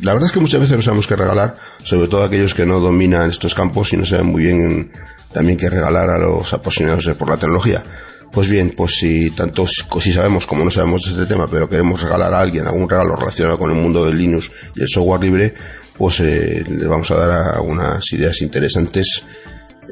[0.02, 2.80] la verdad es que muchas veces no sabemos qué regalar, sobre todo aquellos que no
[2.80, 4.92] dominan estos campos y no saben muy bien
[5.32, 7.84] también qué regalar a los apasionados por la tecnología.
[8.32, 12.02] Pues bien, pues si tanto si sabemos como no sabemos de este tema, pero queremos
[12.02, 15.54] regalar a alguien algún regalo relacionado con el mundo del Linux y el software libre,
[15.98, 19.24] pues eh, le vamos a dar algunas ideas interesantes.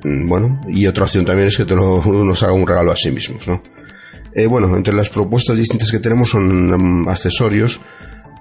[0.04, 3.12] Mm, bueno, y otra opción también es que te nos haga un regalo a sí
[3.12, 3.62] mismos, ¿no?
[4.34, 7.82] Eh, bueno, entre las propuestas distintas que tenemos son mm, accesorios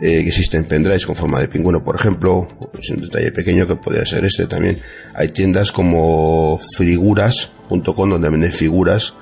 [0.00, 2.46] eh, que existen pendrives con forma de pingüino, por ejemplo,
[2.78, 4.78] es un detalle pequeño que podría ser este también.
[5.14, 9.14] Hay tiendas como figuras.com donde venden figuras,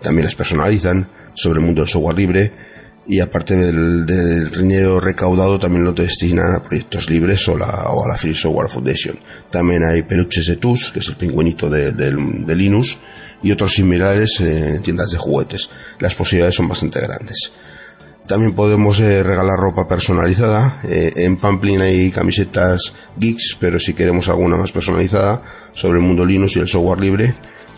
[0.00, 2.71] también las personalizan sobre el mundo del software libre
[3.06, 8.34] y aparte del, dinero recaudado también lo destinan a proyectos libres o, a la Free
[8.34, 9.16] Software Foundation.
[9.50, 12.96] También hay peluches de TUS, que es el pingüinito de, de Linux,
[13.42, 15.68] y otros similares en tiendas de juguetes.
[15.98, 17.52] Las posibilidades son bastante grandes.
[18.26, 20.80] También podemos eh, regalar ropa personalizada.
[20.84, 26.24] Eh, en Pamplin hay camisetas geeks, pero si queremos alguna más personalizada sobre el mundo
[26.24, 27.34] Linux y el software libre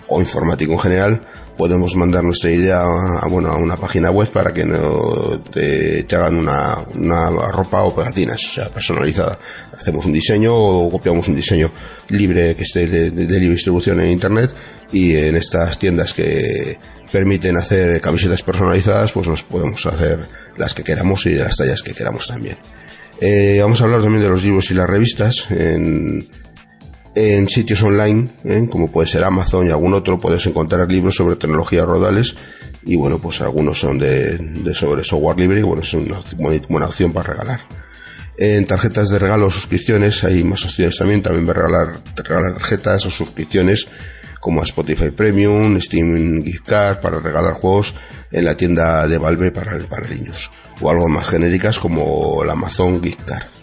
[0.08, 1.20] o informático en general,
[1.56, 6.36] podemos mandar nuestra idea a, bueno, a una página web para que no te, hagan
[6.36, 9.38] una, una, ropa o pegatinas, o sea, personalizada.
[9.72, 11.70] Hacemos un diseño o copiamos un diseño
[12.08, 14.54] libre que esté de libre distribución en Internet
[14.92, 16.78] y en estas tiendas que
[17.10, 21.82] permiten hacer camisetas personalizadas, pues nos podemos hacer las que queramos y de las tallas
[21.82, 22.56] que queramos también.
[23.20, 26.28] Eh, vamos a hablar también de los libros y las revistas en,
[27.14, 28.66] en sitios online, ¿eh?
[28.70, 32.34] como puede ser Amazon y algún otro, puedes encontrar libros sobre tecnologías rodales
[32.84, 36.20] y bueno, pues algunos son de, de sobre software libre y bueno, es una
[36.68, 37.60] buena, opción para regalar.
[38.36, 43.06] En tarjetas de regalo o suscripciones hay más opciones también, también para regalar, regalar tarjetas
[43.06, 43.86] o suscripciones
[44.40, 47.94] como a Spotify Premium, Steam Gift Card para regalar juegos
[48.30, 50.50] en la tienda de Valve para, para niños,
[50.80, 53.53] o algo más genéricas como la Amazon Gift Card.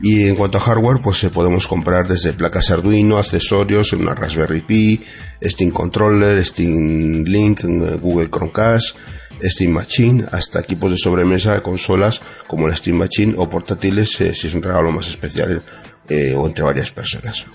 [0.00, 4.60] Y en cuanto a hardware, pues se podemos comprar desde placas Arduino, accesorios, una Raspberry
[4.60, 5.02] Pi,
[5.42, 7.62] Steam Controller, Steam Link,
[8.00, 8.96] Google Chromecast,
[9.42, 14.48] Steam Machine, hasta equipos de sobremesa, consolas como la Steam Machine o portátiles eh, si
[14.48, 15.62] es un regalo más especial
[16.08, 17.46] eh, o entre varias personas.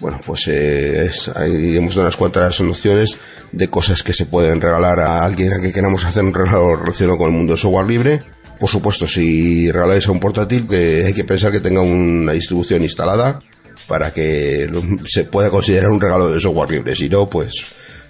[0.00, 3.16] Bueno, pues eh, ahí hemos dado unas cuantas nociones
[3.52, 7.18] de cosas que se pueden regalar a alguien a quien queramos hacer un regalo relacionado
[7.18, 8.22] con el mundo de software libre.
[8.64, 12.82] Por supuesto, si regaláis a un portátil, que hay que pensar que tenga una distribución
[12.82, 13.38] instalada
[13.86, 14.66] para que
[15.04, 16.96] se pueda considerar un regalo de software libre.
[16.96, 17.66] Si no, pues,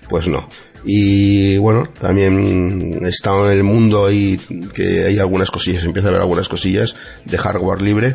[0.09, 0.49] pues no.
[0.85, 4.39] Y bueno, también está en el mundo ahí
[4.73, 8.15] que hay algunas cosillas, empieza a haber algunas cosillas de hardware libre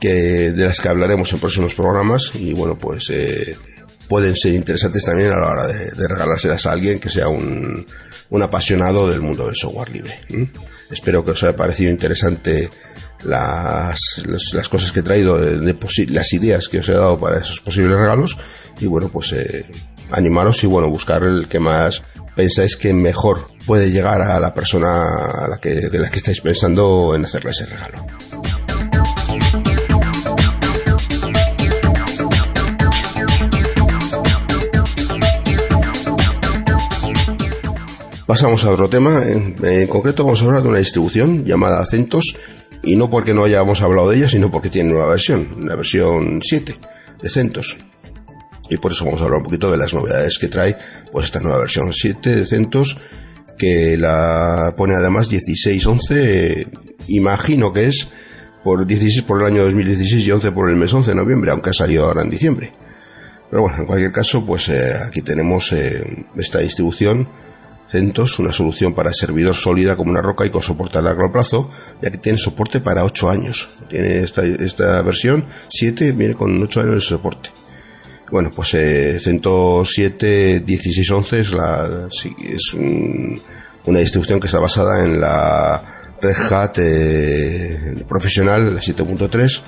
[0.00, 3.56] que de las que hablaremos en próximos programas y bueno, pues eh,
[4.08, 7.86] pueden ser interesantes también a la hora de, regalárselas a alguien que sea un,
[8.30, 10.18] un apasionado del mundo del software libre.
[10.90, 12.70] Espero que os haya parecido interesante
[13.24, 14.22] las,
[14.52, 18.36] las, cosas que he traído, las ideas que os he dado para esos posibles regalos
[18.80, 19.66] y bueno, pues eh,
[20.10, 22.02] animaros y bueno, buscar el que más
[22.34, 26.40] pensáis que mejor puede llegar a la persona a la que, de la que estáis
[26.40, 28.06] pensando en hacerle ese regalo.
[38.30, 42.36] Pasamos a otro tema, en, concreto vamos a hablar de una distribución llamada CentOS
[42.80, 46.38] y no porque no hayamos hablado de ella, sino porque tiene nueva versión, una versión
[46.40, 46.76] 7
[47.20, 47.76] de CentOS
[48.70, 50.76] y por eso vamos a hablar un poquito de las novedades que trae
[51.10, 52.98] pues esta nueva versión 7 de CentOS
[53.58, 56.68] que la pone además 1611
[57.08, 58.06] imagino que es
[58.62, 61.70] por 16 por el año 2016 y 11 por el mes 11 de noviembre aunque
[61.70, 62.72] ha salido ahora en diciembre.
[63.50, 67.26] Pero bueno en cualquier caso pues eh, aquí tenemos eh, esta distribución
[67.90, 71.70] CentOS, una solución para servidor sólida como una roca y con soporte a largo plazo,
[72.00, 73.70] ya que tiene soporte para 8 años.
[73.88, 77.50] Tiene esta, esta versión 7, viene con 8 años de soporte.
[78.30, 82.08] Bueno, pues eh, 107 1611 es, la,
[82.44, 82.74] es
[83.84, 85.82] una distribución que está basada en la
[86.22, 89.60] Red Hat eh, profesional, la 7.3,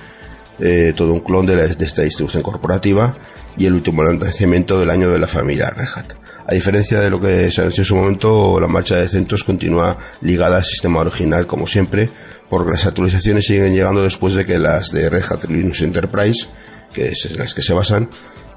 [0.60, 3.16] eh, todo un clon de, esta distribución corporativa
[3.56, 6.12] y el último lanzamiento del año de la familia Red Hat.
[6.46, 9.96] A diferencia de lo que se anunció en su momento, la marcha de CentOS continúa
[10.22, 12.10] ligada al sistema original como siempre,
[12.50, 16.46] porque las actualizaciones siguen llegando después de que las de Red Hat Linux Enterprise,
[16.92, 18.10] que es en las que se basan,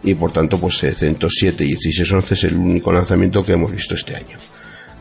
[0.03, 4.15] y por tanto pues 107 y 1611 es el único lanzamiento que hemos visto este
[4.15, 4.37] año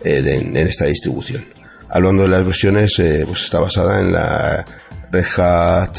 [0.02, 1.44] eh, en esta distribución.
[1.88, 4.66] Hablando de las versiones, eh, pues está basada en la
[5.10, 5.96] Red Hat,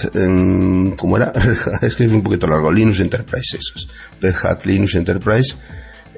[0.98, 1.32] ¿cómo era?
[1.82, 3.58] es que es un poquito largo, Linux Enterprise,
[4.19, 5.56] Red Hat Linux Enterprise,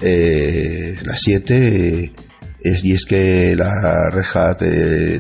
[0.02, 2.14] eh, la 7,
[2.62, 4.64] es, y es que la Red Hat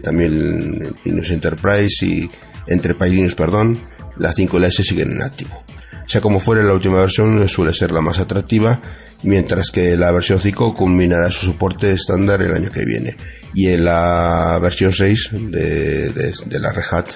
[0.02, 2.30] también Linux Enterprise y
[2.68, 3.80] Enterprise Linux, perdón,
[4.18, 5.64] la 5 y la S siguen en activo.
[6.08, 8.80] Sea como fuere, la última versión suele ser la más atractiva,
[9.24, 13.16] mientras que la versión 5 culminará su soporte estándar el año que viene.
[13.54, 17.08] Y en la versión 6 de, la Red Hat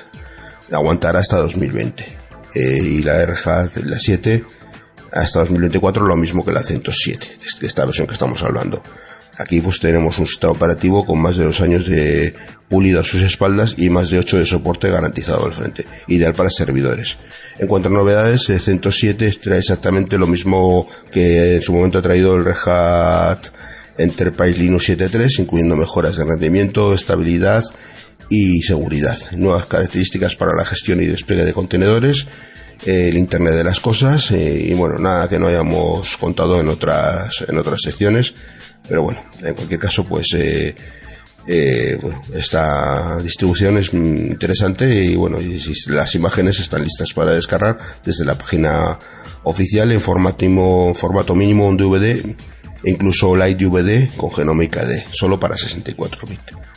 [0.72, 2.06] aguantará hasta 2020.
[2.54, 4.44] Eh, y la Red Hat, la 7,
[5.12, 8.84] hasta 2024, lo mismo que la 107, esta versión que estamos hablando.
[9.38, 12.36] Aquí pues tenemos un sistema operativo con más de dos años de
[12.70, 16.50] pulido a sus espaldas y más de 8 de soporte garantizado al frente, ideal para
[16.50, 17.18] servidores.
[17.60, 22.02] En cuanto a novedades, el 107 trae exactamente lo mismo que en su momento ha
[22.02, 23.48] traído el Red Hat
[23.98, 27.64] Enterprise Linux 7.3, incluyendo mejoras de rendimiento, estabilidad
[28.30, 32.28] y seguridad, nuevas características para la gestión y despliegue de contenedores,
[32.86, 37.46] el Internet de las cosas eh, y bueno, nada que no hayamos contado en otras,
[37.48, 38.34] en otras secciones,
[38.88, 40.76] pero bueno, en cualquier caso, pues eh,
[41.48, 45.38] eh, bueno, esta distribución es interesante y bueno,
[45.88, 48.98] las imágenes están listas para descargar desde la página
[49.44, 50.46] oficial en formato
[50.94, 52.36] formato mínimo un DVD
[52.84, 56.71] incluso Light DVD con genómica D, solo para 64 bits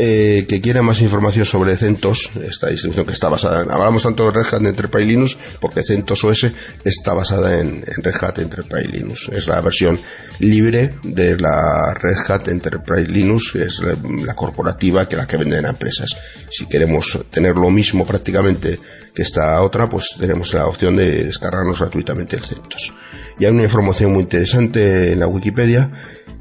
[0.00, 4.24] eh, que quiera más información sobre CentOS, esta distribución que está basada en, hablamos tanto
[4.26, 6.46] de Red Hat Enterprise Linux, porque CentOS OS
[6.84, 9.28] está basada en, Red Hat Enterprise Linux.
[9.32, 10.00] Es la versión
[10.38, 15.70] libre de la Red Hat Enterprise Linux, es la, corporativa que la que venden a
[15.70, 16.16] empresas.
[16.48, 18.78] Si queremos tener lo mismo prácticamente
[19.12, 22.92] que esta otra, pues tenemos la opción de descargarnos gratuitamente el CentOS.
[23.40, 25.90] Y hay una información muy interesante en la Wikipedia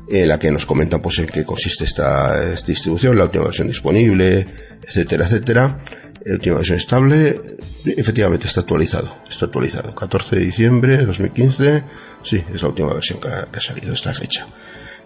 [0.10, 4.47] en la que nos comentan pues en qué consiste esta, distribución, la última versión disponible,
[4.88, 5.84] etcétera, etcétera.
[6.26, 7.39] La última versión estable,
[7.86, 9.93] efectivamente está actualizado, está actualizado.
[9.95, 11.84] 14 de diciembre de 2015,
[12.24, 14.45] sí, es la última versión que ha, salido esta fecha.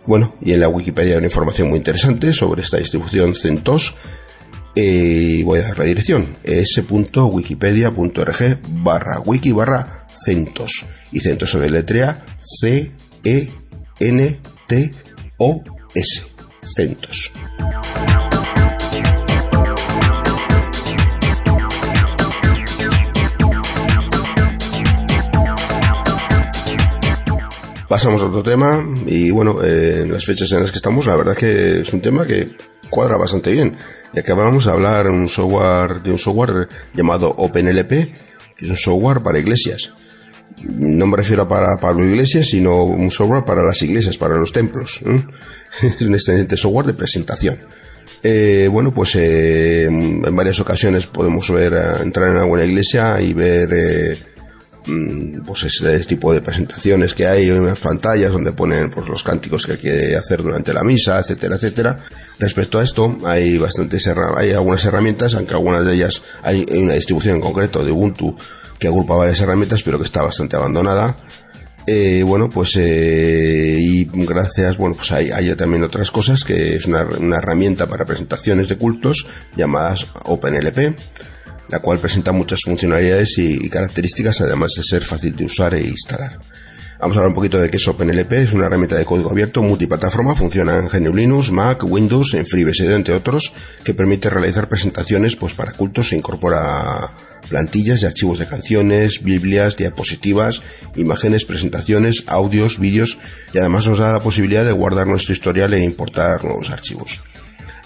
[0.06, 3.93] Bueno, y en la Wikipedia hay una información muy interesante sobre esta distribución CentOS.
[4.76, 10.86] Eh, voy a dar la dirección, s.wikipedia.org barra wiki barra CentOS.
[11.12, 14.39] Y CentOS se deletrea C-E-N
[14.72, 16.24] T-O-S.
[16.63, 17.32] CentOS.
[27.89, 31.17] Pasamos a otro tema y bueno, eh, en las fechas en las que estamos, la
[31.17, 32.55] verdad que es un tema que
[32.89, 33.76] cuadra bastante bien,
[34.13, 38.78] ya que vamos a hablar un software, de un software llamado OpenLP, que es un
[38.78, 39.91] software para iglesias.
[40.64, 44.52] No me refiero a para Pablo Iglesias, sino un software para las iglesias, para los
[44.52, 45.02] templos.
[45.82, 47.58] es un excelente software de presentación.
[48.24, 54.20] Eh, bueno, pues eh, en varias ocasiones podemos ver entrar en alguna iglesia y ver
[54.88, 59.22] Mm, pues este tipo de presentaciones que hay en unas pantallas donde ponen pues los
[59.22, 61.99] cánticos que hay que hacer durante la misa, etcétera, etcétera.
[62.39, 67.36] Respecto a esto, hay bastantes hay algunas herramientas, aunque algunas de ellas hay una distribución
[67.36, 68.36] en concreto de Ubuntu
[68.82, 71.15] que agrupa varias herramientas, pero que está bastante abandonada.
[71.88, 76.86] Eh, bueno, pues eh, y gracias, bueno, pues hay, hay, también otras cosas que es
[76.86, 80.95] una, una herramienta para presentaciones de cultos llamadas OpenLP
[81.71, 86.38] la cual presenta muchas funcionalidades y, características, además de ser fácil de usar e instalar.
[86.99, 89.63] Vamos a hablar un poquito de qué es OpenLP, es una herramienta de código abierto
[89.63, 93.53] multiplataforma, funciona en GNU Linux, Mac, Windows, en FreeBSD, entre otros,
[93.86, 97.09] que permite realizar presentaciones pues, para cultos e incorpora
[97.52, 100.62] plantillas y archivos de canciones, biblias, diapositivas,
[100.95, 103.18] imágenes, presentaciones, audios, vídeos
[103.54, 107.20] y además nos da la posibilidad de guardar nuestro historial e importar nuevos archivos.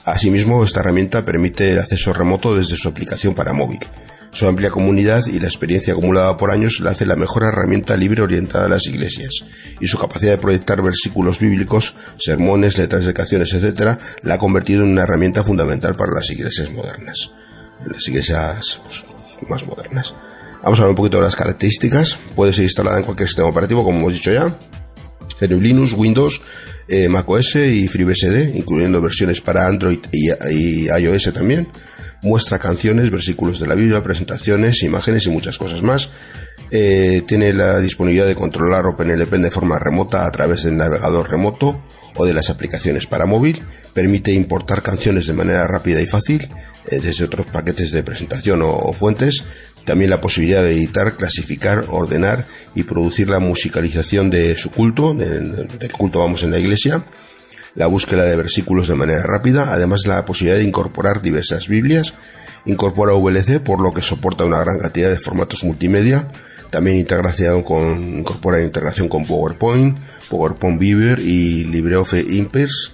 [0.05, 3.80] Asimismo, esta herramienta permite el acceso remoto desde su aplicación para móvil.
[4.32, 8.22] Su amplia comunidad y la experiencia acumulada por años la hace la mejor herramienta libre
[8.22, 9.45] orientada a las iglesias,
[9.80, 14.84] y su capacidad de proyectar versículos bíblicos, sermones, letras de canciones, etc., la ha convertido
[14.84, 17.32] en una herramienta fundamental para las iglesias modernas,
[17.89, 19.05] las iglesias pues,
[19.49, 20.13] más modernas.
[20.63, 22.17] Vamos a hablar un poquito de las características.
[22.36, 24.57] Puede ser instalada en cualquier sistema operativo, como hemos dicho ya.
[25.39, 26.41] GNU Linux, Windows,
[26.88, 31.67] eh, macOS y FreeBSD, incluyendo versiones para Android y, iOS también.
[32.21, 36.09] Muestra canciones, versículos de la Biblia, presentaciones, imágenes y muchas cosas más.
[36.71, 41.79] Eh, tiene la disponibilidad de controlar OpenLP de forma remota a través del navegador remoto
[42.15, 43.61] o de las aplicaciones para móvil.
[43.93, 46.49] Permite importar canciones de manera rápida y fácil
[46.89, 49.43] desde otros paquetes de presentación o fuentes
[49.86, 55.67] también la posibilidad de editar, clasificar, ordenar y producir la musicalización de su culto, del,
[55.97, 57.03] culto vamos en la iglesia,
[57.75, 62.13] la búsqueda de versículos de manera rápida, además la posibilidad de incorporar diversas Biblias,
[62.65, 66.27] incorpora VLC por lo que soporta una gran cantidad de formatos multimedia,
[66.71, 69.97] también integración con, incorpora integración con PowerPoint,
[70.29, 72.91] PowerPoint Viewer y LibreOffice Impress,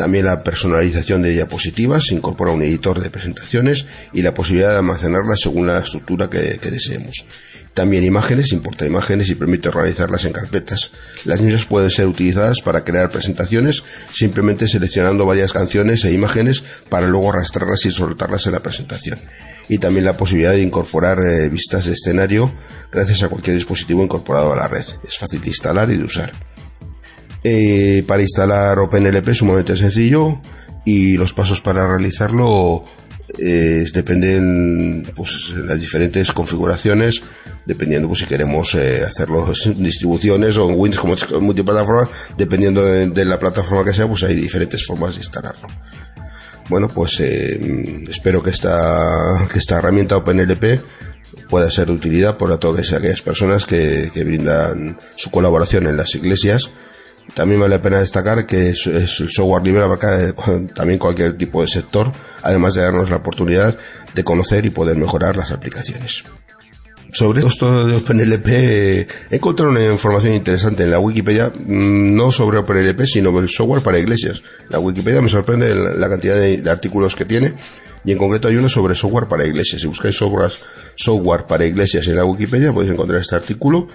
[0.00, 3.84] también la personalización de diapositivas, se incorpora un editor de presentaciones
[4.14, 7.26] y la posibilidad de almacenarlas según la estructura que, deseemos.
[7.74, 10.90] También imágenes, importa imágenes y permite organizarlas en carpetas.
[11.26, 17.06] Las mismas pueden ser utilizadas para crear presentaciones simplemente seleccionando varias canciones e imágenes para
[17.06, 19.18] luego arrastrarlas y soltarlas en la presentación.
[19.68, 22.50] Y también la posibilidad de incorporar eh, vistas de escenario
[22.90, 24.86] gracias a cualquier dispositivo incorporado a la red.
[25.06, 26.32] Es fácil de instalar y de usar.
[27.42, 30.40] Eh, para instalar OpenLP es sumamente sencillo
[30.84, 32.84] y los pasos para realizarlo
[33.38, 37.22] eh, dependen pues las diferentes configuraciones
[37.64, 43.24] dependiendo pues si queremos eh, hacerlo en distribuciones o en Windows como multiplataforma dependiendo de,
[43.24, 45.68] la plataforma que sea pues hay diferentes formas de instalarlo.
[46.68, 48.98] Bueno pues eh, espero que esta
[49.50, 50.80] que esta herramienta OpenLP
[51.48, 56.70] pueda ser de utilidad para todas aquellas personas que brindan su colaboración en las iglesias
[57.34, 60.34] también vale la pena destacar que es, el software libre abarca
[60.74, 62.12] también cualquier tipo de sector,
[62.42, 63.76] además de darnos la oportunidad
[64.14, 66.24] de conocer y poder mejorar las aplicaciones.
[67.12, 72.58] Sobre esto de OpenLP he encontrado una información interesante en la Wikipedia, mm, no sobre
[72.58, 74.42] OpenLP, sino el software para iglesias.
[74.68, 77.54] La Wikipedia me sorprende la cantidad de, artículos que tiene
[78.04, 79.80] y en concreto hay uno sobre software para iglesias.
[79.80, 83.88] Si buscáis software para iglesias en la Wikipedia podéis encontrar este artículo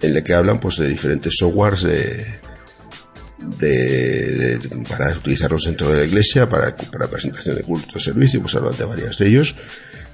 [0.00, 2.40] en el que hablan pues de diferentes softwares de,
[3.58, 8.54] de, para utilizarlos dentro de la iglesia, para, para presentación de culto de servicio, pues
[8.54, 9.54] hablan de varios de ellos.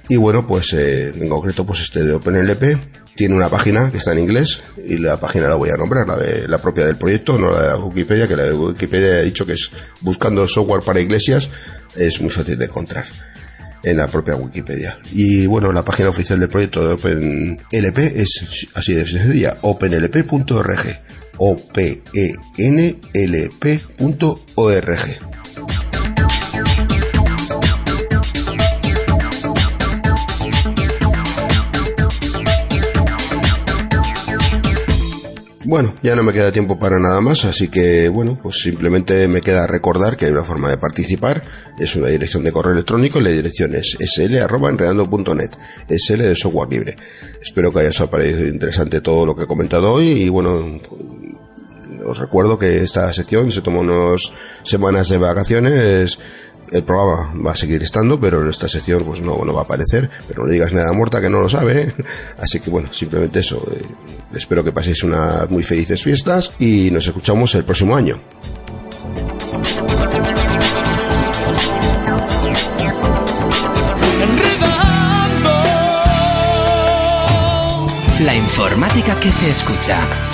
[0.07, 2.77] Y bueno, pues eh, en concreto, pues este de OpenLP
[3.15, 6.17] tiene una página que está en inglés y la página la voy a nombrar, la,
[6.17, 9.45] de, la propia del proyecto, no la de Wikipedia, que la de Wikipedia ha dicho
[9.45, 9.69] que es
[10.01, 11.49] buscando software para iglesias,
[11.95, 13.05] es muy fácil de encontrar
[13.83, 14.97] en la propia Wikipedia.
[15.11, 20.99] Y bueno, la página oficial del proyecto de OpenLP es así de sencilla, openlp.org
[21.39, 22.49] openlp.org.
[35.69, 39.41] Bueno, ya no me queda tiempo para nada más, así que bueno, pues simplemente me
[39.41, 41.43] queda recordar que hay una forma de participar,
[41.77, 45.51] es una dirección de correo electrónico y la dirección es sl.enredando.net,
[45.95, 46.95] sl de software libre.
[47.39, 50.81] Espero que haya parecido interesante todo lo que he comentado hoy y bueno,
[52.05, 54.31] os recuerdo que esta sección se tomó unas
[54.63, 56.19] semanas de vacaciones
[56.71, 59.63] el programa va a seguir estando, pero en esta sección pues no, no va a
[59.63, 61.93] aparecer, pero no digas nada muerta que no lo sabe,
[62.37, 63.81] así que bueno, simplemente eso, eh,
[64.33, 68.15] espero que paséis unas muy felices fiestas y nos escuchamos el próximo año.
[78.19, 80.28] La informática que se escucha.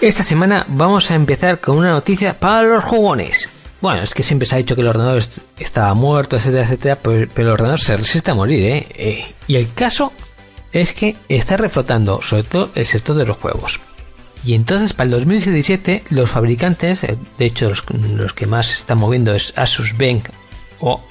[0.00, 3.50] Esta semana vamos a empezar con una noticia para los jugones.
[3.80, 5.22] Bueno, es que siempre se ha dicho que el ordenador
[5.58, 8.86] estaba muerto, etcétera, etcétera, pero, el ordenador se resiste a morir, ¿eh?
[8.94, 9.34] ¿eh?
[9.48, 10.12] Y el caso
[10.80, 13.80] es que está reflotando sobre todo el sector de los juegos.
[14.44, 18.98] Y entonces para el 2017 los fabricantes, eh, de hecho los, que más se están
[18.98, 20.28] moviendo es Asus Bank
[20.80, 21.02] o,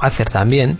[0.00, 0.78] Acer también,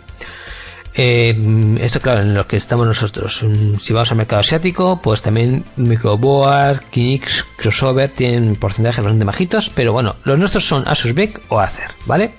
[0.94, 1.34] eh,
[1.80, 3.42] esto claro, en lo que estamos nosotros.
[3.42, 9.70] Mm, si vamos al mercado asiático, pues también Microboard, Kinix, Crossover tienen porcentajes bastante bajitos,
[9.70, 12.34] pero bueno, los nuestros son Asus Bank o Acer, ¿vale?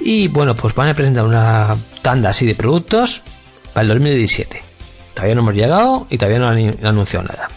[0.00, 3.22] Y bueno, pues van a presentar una tanda así de productos
[3.72, 4.65] para el 2017.
[5.16, 7.48] Todavía no hemos llegado y todavía no han anunciado nada.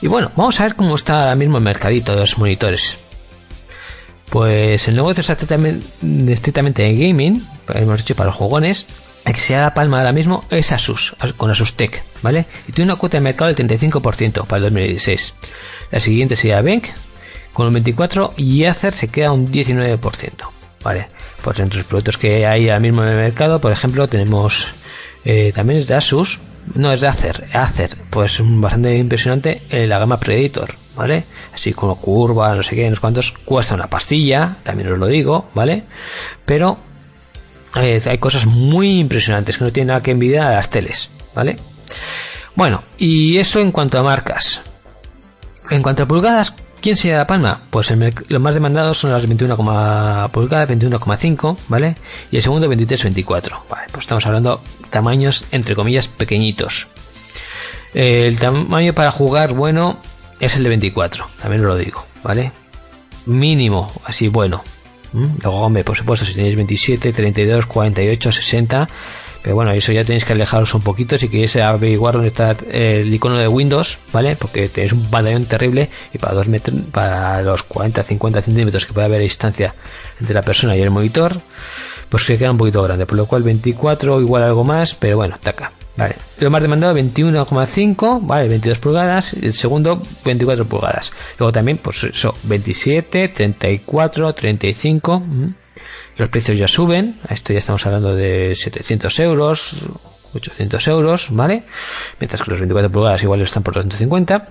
[0.00, 2.98] Y bueno, vamos a ver cómo está ahora mismo el mercadito de los monitores.
[4.30, 8.86] Pues el negocio está estrictamente, de gaming, hemos dicho para los jugones.
[9.24, 12.46] El que se da la palma ahora mismo es Asus, con Asus Tech, ¿vale?
[12.68, 15.34] Y tiene una cuota de mercado del 35% para el 2016.
[15.90, 16.90] La siguiente sería Bank
[17.52, 19.98] con un 24% y Acer se queda un 19%,
[20.84, 21.08] ¿vale?
[21.42, 24.68] Pues entre los productos que hay ahora mismo en el mercado, por ejemplo, tenemos
[25.24, 26.38] eh, también es de Asus,
[26.74, 31.24] no es de Acer, Acer, pues bastante impresionante eh, la gama Predator, ¿vale?
[31.54, 35.06] Así como curva, no sé qué, no sé cuántos, cuesta una pastilla, también os lo
[35.06, 35.84] digo, ¿vale?
[36.44, 36.78] Pero
[37.76, 41.56] eh, hay cosas muy impresionantes que no tienen nada que envidiar a las teles, ¿vale?
[42.54, 44.62] Bueno, y eso en cuanto a marcas.
[45.70, 46.54] En cuanto a pulgadas,
[46.84, 47.62] ¿Quién se da palma?
[47.70, 47.90] Pues
[48.28, 49.56] los más demandados son las 21,
[50.30, 51.96] pulgadas, 21,5, ¿vale?
[52.30, 53.52] Y el segundo 23-24.
[53.70, 54.60] Vale, pues estamos hablando
[54.90, 56.88] tamaños entre comillas pequeñitos.
[57.94, 59.96] El tamaño para jugar bueno
[60.40, 62.52] es el de 24, también lo digo, ¿vale?
[63.24, 64.62] Mínimo, así bueno.
[65.14, 65.36] ¿Mm?
[65.42, 68.88] Luego, hombre, por supuesto, si tenéis 27, 32, 48, 60,
[69.44, 73.02] pero bueno, eso ya tenéis que alejaros un poquito si queréis averiguar dónde está eh,
[73.02, 74.36] el icono de Windows, ¿vale?
[74.36, 78.94] Porque tenéis un pantallón terrible y para, dos metros, para los 40, 50 centímetros que
[78.94, 79.74] puede haber distancia
[80.18, 81.38] entre la persona y el monitor,
[82.08, 83.04] pues se queda un poquito grande.
[83.04, 85.72] Por lo cual 24 igual algo más, pero bueno, taca.
[85.94, 86.16] Vale.
[86.38, 89.34] Lo más demandado 21,5, vale, 22 pulgadas.
[89.34, 91.12] El segundo 24 pulgadas.
[91.38, 95.22] Luego también, pues eso, 27, 34, 35
[96.16, 99.76] los precios ya suben, a esto ya estamos hablando de 700 euros,
[100.34, 101.64] 800 euros, ¿vale?
[102.20, 104.46] Mientras que los 24 pulgadas igual están por 250.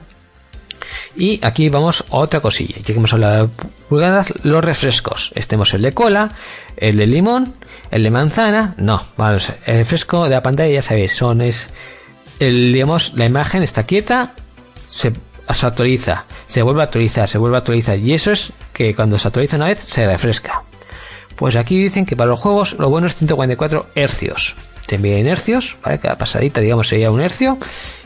[1.15, 2.75] Y aquí vamos a otra cosilla.
[2.77, 3.53] Ya que hemos hablado de
[3.87, 5.31] pulgadas, los refrescos.
[5.35, 6.35] Estemos el de cola,
[6.77, 7.55] el de limón,
[7.91, 8.73] el de manzana.
[8.77, 11.69] No, el refresco de la pantalla ya sabéis, son es
[12.39, 14.33] el, digamos, la imagen está quieta,
[14.85, 15.13] se,
[15.53, 16.25] se actualiza.
[16.47, 17.97] se vuelve a actualizar, se vuelve a actualizar.
[17.99, 20.63] Y eso es que cuando se actualiza una vez se refresca.
[21.35, 24.55] Pues aquí dicen que para los juegos lo bueno es 144 hercios.
[24.85, 25.99] Te envían hercios, ¿vale?
[25.99, 27.57] Cada pasadita, digamos, sería un hercio.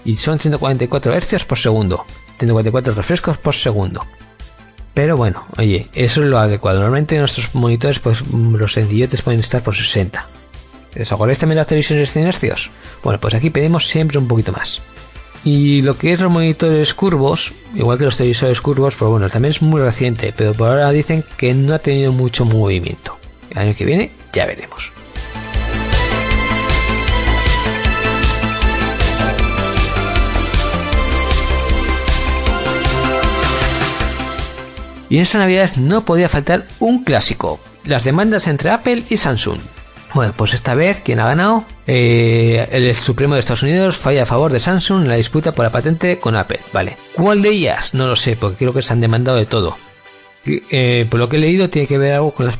[0.05, 2.05] Y son 144 hercios por segundo.
[2.39, 4.05] 144 refrescos por segundo.
[4.93, 6.79] Pero bueno, oye, eso es lo adecuado.
[6.79, 10.25] Normalmente nuestros monitores, pues los sencillotes pueden estar por 60.
[10.95, 12.71] ¿Les acordáis también las televisiones de hercios?
[13.03, 14.81] Bueno, pues aquí pedimos siempre un poquito más.
[15.43, 19.51] Y lo que es los monitores curvos, igual que los televisores curvos, pues bueno, también
[19.51, 23.16] es muy reciente, pero por ahora dicen que no ha tenido mucho movimiento.
[23.51, 24.91] El año que viene ya veremos.
[35.09, 39.59] Y en esta Navidad no podía faltar un clásico, las demandas entre Apple y Samsung.
[40.13, 41.63] Bueno, pues esta vez, ¿quién ha ganado?
[41.85, 45.65] Eh, el Supremo de Estados Unidos falla a favor de Samsung en la disputa por
[45.65, 46.59] la patente con Apple.
[46.73, 46.97] Vale.
[47.13, 47.93] ¿Cuál de ellas?
[47.93, 49.77] No lo sé, porque creo que se han demandado de todo.
[50.45, 52.57] Eh, por lo que he leído, tiene que ver algo con las,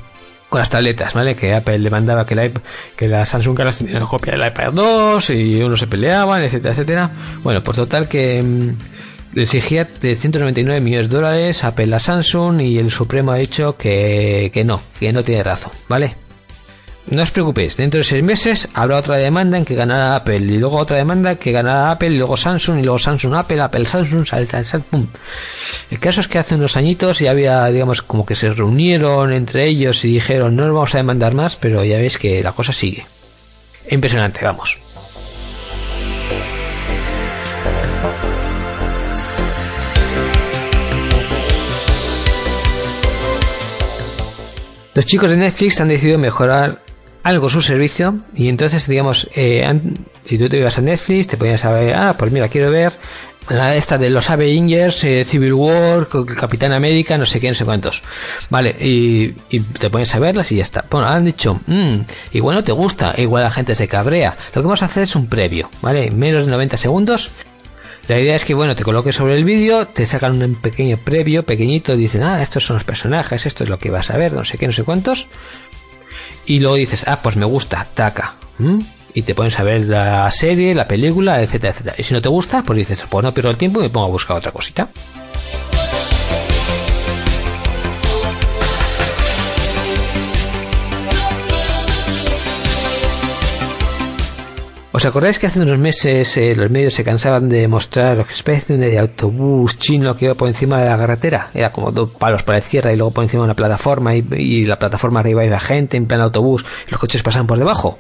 [0.50, 1.36] con las tabletas, ¿vale?
[1.36, 2.50] Que Apple demandaba que la,
[2.96, 7.12] que la Samsung Galaxy tenía copia del iPad 2 y uno se peleaban, etcétera, etcétera.
[7.44, 12.78] Bueno, pues total que mm, exigía de 199 millones de dólares Apple a Samsung y
[12.80, 16.16] el Supremo ha dicho que, que no, que no tiene razón, ¿vale?
[17.10, 20.58] No os preocupéis, dentro de seis meses habrá otra demanda en que ganará Apple y
[20.58, 24.28] luego otra demanda que ganará Apple y luego Samsung y luego Samsung Apple, Apple Samsung,
[24.28, 25.08] salta, salta, pum.
[25.90, 29.68] El caso es que hace unos añitos ya había, digamos, como que se reunieron entre
[29.68, 32.74] ellos y dijeron no nos vamos a demandar más, pero ya veis que la cosa
[32.74, 33.06] sigue.
[33.90, 34.78] Impresionante, vamos.
[44.94, 46.87] Los chicos de Netflix han decidido mejorar
[47.28, 49.68] algo su servicio y entonces digamos eh,
[50.24, 52.94] si tú te ibas a Netflix te ponías a ver ah pues mira quiero ver
[53.50, 57.66] la esta de los Avengers eh, Civil War Capitán América no sé qué no sé
[57.66, 58.02] cuántos
[58.50, 60.86] vale y, te pones a verlas y ya está.
[60.90, 61.98] Bueno han dicho mmm,
[62.32, 65.14] igual no te gusta igual la gente se cabrea lo que vamos a hacer es
[65.18, 67.30] un previo vale menos de 90 segundos.
[68.08, 71.44] La idea es que, bueno, te coloques sobre el vídeo, te sacan un pequeño previo,
[71.44, 74.46] pequeñito, dicen, ah, estos son los personajes, esto es lo que vas a ver, no
[74.46, 75.28] sé qué, no sé cuántos.
[76.48, 78.36] Y luego dices, ah, pues me gusta, taca.
[79.14, 81.96] Y te pones a ver la serie, la película, etcétera, etcétera.
[81.98, 84.08] Y si no te gusta, pues dices, pues no pierdo el tiempo y me pongo
[84.08, 84.90] a buscar otra cosita.
[94.98, 98.98] ¿Os acordáis que hace unos meses eh, los medios se cansaban de mostrar especie de
[98.98, 101.52] autobús chino que iba por encima de la carretera?
[101.54, 104.66] Era como dos palos para la izquierda y luego por encima de una plataforma y,
[104.66, 108.00] la plataforma arriba iba gente en plan autobús y los coches pasaban por debajo.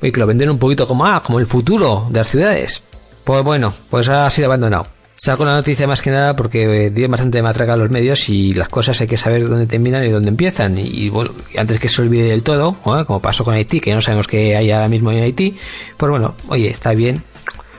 [0.00, 2.84] Y que lo vendieron un poquito como, ah, como el futuro de las ciudades.
[3.22, 4.86] Pues bueno, pues ha sido abandonado.
[5.22, 8.54] Saco la noticia más que nada porque eh, dio bastante matraca a los medios y
[8.54, 10.78] las cosas hay que saber dónde terminan y dónde empiezan.
[10.78, 14.26] Y, bueno, antes que se olvide del todo, como pasó con Haití, que no sabemos
[14.26, 15.58] qué hay ahora mismo en Haití,
[15.98, 17.22] pues bueno, oye, está bien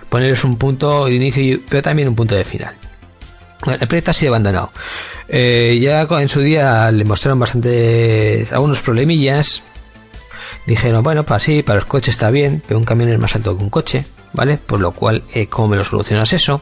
[0.09, 2.75] ponerles un punto de inicio, pero también un punto de final.
[3.65, 4.71] el proyecto ha sido abandonado.
[5.27, 9.63] Eh, ya en su día le mostraron bastante algunos problemillas.
[10.67, 13.57] Dijeron, bueno, para sí, para los coches está bien, pero un camión es más alto
[13.57, 14.05] que un coche.
[14.33, 14.57] ¿Vale?
[14.57, 16.61] Por lo cual, eh, ¿cómo me lo solucionas eso?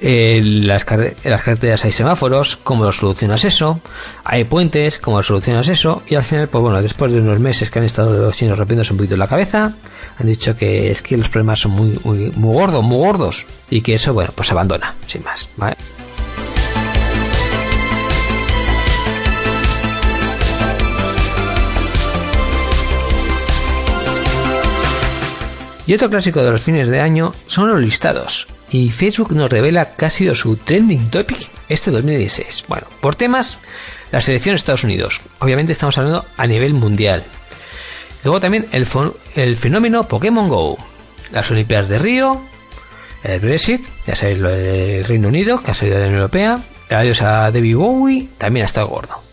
[0.00, 0.84] Eh, las,
[1.24, 3.80] las, carreteras hay semáforos, ¿cómo lo solucionas eso?
[4.24, 6.02] Hay puentes, ¿cómo lo solucionas eso?
[6.08, 8.98] Y al final, pues bueno, después de unos meses que han estado chinos rompiéndose un
[8.98, 9.72] poquito la cabeza,
[10.18, 13.80] han dicho que es que los problemas son muy, muy, muy gordos, muy gordos, y
[13.80, 15.76] que eso, bueno, pues se abandona, sin más, ¿vale?
[25.90, 28.46] Y otro clásico de los fines de año son los listados.
[28.70, 32.66] Y Facebook nos revela que ha sido su trending topic este 2016.
[32.68, 33.58] Bueno, por temas,
[34.12, 35.20] la selección de Estados Unidos.
[35.40, 37.24] Obviamente estamos hablando a nivel mundial.
[38.22, 38.86] Luego también el,
[39.56, 40.78] fenómeno Pokémon Go.
[41.32, 42.40] Las Olimpiadas de Río,
[43.24, 46.60] el Brexit, ya sabéis lo del Reino Unido, que ha salido de la Unión Europea,
[46.88, 49.29] adiós a David Bowie, también ha estado gordo.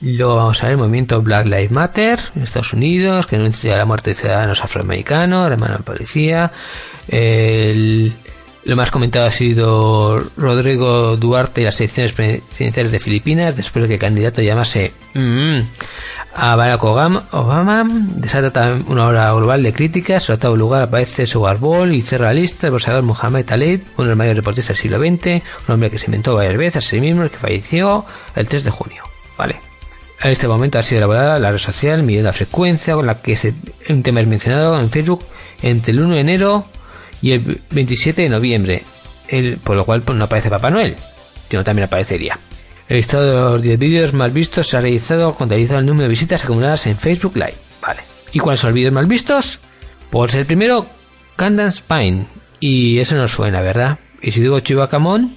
[0.00, 3.84] Luego vamos a ver el movimiento Black Lives Matter en Estados Unidos, que denuncia la
[3.84, 6.52] muerte de ciudadanos afroamericanos, hermano policía.
[7.08, 13.88] lo más comentado ha sido Rodrigo Duarte y las elecciones presidenciales de Filipinas, después de
[13.88, 15.58] que el candidato llamase mm,
[16.36, 20.28] a Barack Obama, desata una hora global de críticas.
[20.28, 24.04] En octavo lugar aparece su Ball y cierra la lista el boxeador Mohamed Ali, uno
[24.04, 26.96] de los mayores deportistas del siglo XX, un hombre que se inventó varias veces a
[27.00, 29.02] mismo, el que falleció el 3 de junio.
[29.36, 29.67] Vale.
[30.20, 33.36] En este momento ha sido elaborada la red social midiendo la frecuencia con la que
[33.36, 33.54] se,
[33.88, 35.24] un tema es mencionado en Facebook
[35.62, 36.66] entre el 1 de enero
[37.22, 38.82] y el 27 de noviembre,
[39.62, 40.96] por lo cual pues, no aparece Papá Noel.
[41.52, 42.38] no también aparecería.
[42.88, 46.86] El listado de vídeos más vistos se ha realizado contabilizado el número de visitas acumuladas
[46.86, 47.54] en Facebook Live.
[47.82, 48.00] Vale.
[48.32, 49.60] ¿Y cuáles son los vídeos más vistos?
[50.10, 50.86] Pues el primero,
[51.36, 52.26] Candance Pine.
[52.60, 53.98] Y eso no suena, ¿verdad?
[54.20, 55.36] Y si digo Chubacamón,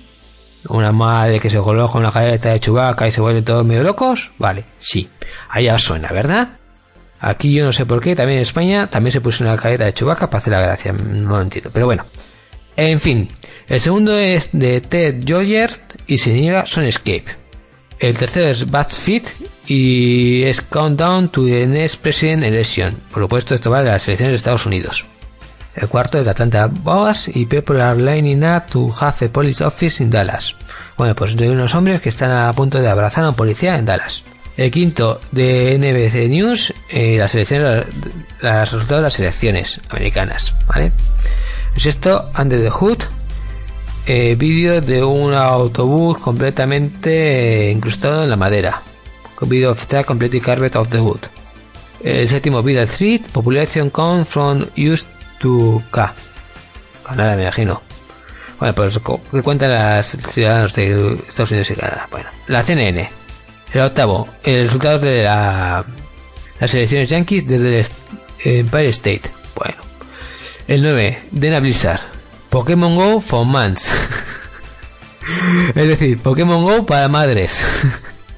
[0.67, 3.83] una madre que se coloca con la cabeza de Chubaca y se vuelven todos medio
[3.83, 5.09] locos, vale, sí.
[5.49, 6.49] Allá suena, ¿verdad?
[7.19, 9.93] Aquí yo no sé por qué, también en España también se puso una careta de
[9.93, 12.05] Chubaca para hacer la gracia, no lo entiendo, pero bueno.
[12.75, 13.29] En fin,
[13.67, 15.71] el segundo es de Ted Joyer
[16.07, 17.25] y se llama Escape.
[17.99, 19.27] El tercero es Bad Fit
[19.67, 22.95] y es Countdown to the Next President Election.
[23.11, 25.05] Por supuesto, esto va de las elecciones de Estados Unidos.
[25.75, 30.03] El cuarto es Atlanta Boas y People are lining up to have a police office
[30.03, 30.55] in Dallas.
[30.97, 33.85] Bueno, pues hay unos hombres que están a punto de abrazar a un policía en
[33.85, 34.23] Dallas.
[34.57, 37.85] El quinto de NBC News, eh, las elecciones,
[38.41, 40.91] los resultados de las elecciones americanas, ¿vale?
[41.73, 42.99] El sexto, Under the Hood,
[44.07, 48.81] eh, vídeo de un autobús completamente eh, incrustado en la madera.
[49.41, 51.21] Vídeo oficial Complete Carpet of the Wood.
[52.03, 55.07] El séptimo, Vida Street, Population Count from Used
[55.91, 56.13] K.
[57.03, 57.81] Canadá, me imagino.
[58.59, 58.99] Bueno, pues
[59.31, 62.07] ¿qué cuentan las ciudadanos de Estados Unidos y Canadá?
[62.11, 63.09] Bueno, la CNN.
[63.73, 65.83] El octavo, el resultado de la,
[66.59, 67.79] las elecciones yankees desde
[68.43, 69.23] el Empire State.
[69.55, 69.77] Bueno.
[70.67, 72.01] El 9, Dena Blizzard.
[72.49, 73.89] Pokémon Go for Mans.
[75.75, 77.63] es decir, Pokémon Go para madres.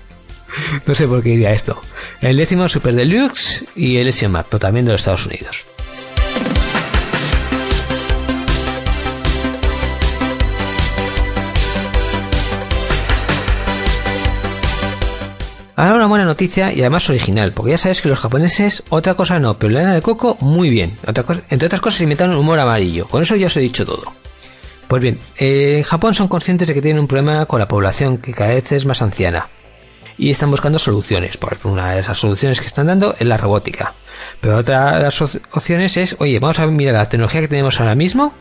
[0.85, 1.81] no sé por qué iría esto.
[2.21, 5.65] El décimo, Super Deluxe y el Map, también de los Estados Unidos.
[15.75, 19.39] Ahora una buena noticia y además original, porque ya sabes que los japoneses, otra cosa
[19.39, 20.95] no, pero la lana de coco, muy bien.
[21.07, 23.07] entre otras cosas, inventaron humor amarillo.
[23.07, 24.03] Con eso ya os he dicho todo.
[24.87, 28.19] Pues bien, eh, en Japón son conscientes de que tienen un problema con la población
[28.19, 29.47] que cada vez es más anciana.
[30.15, 31.37] Y están buscando soluciones.
[31.37, 33.95] Por una de esas soluciones que están dando es la robótica.
[34.41, 37.95] Pero otra de las opciones es, oye, vamos a mirar la tecnología que tenemos ahora
[37.95, 38.31] mismo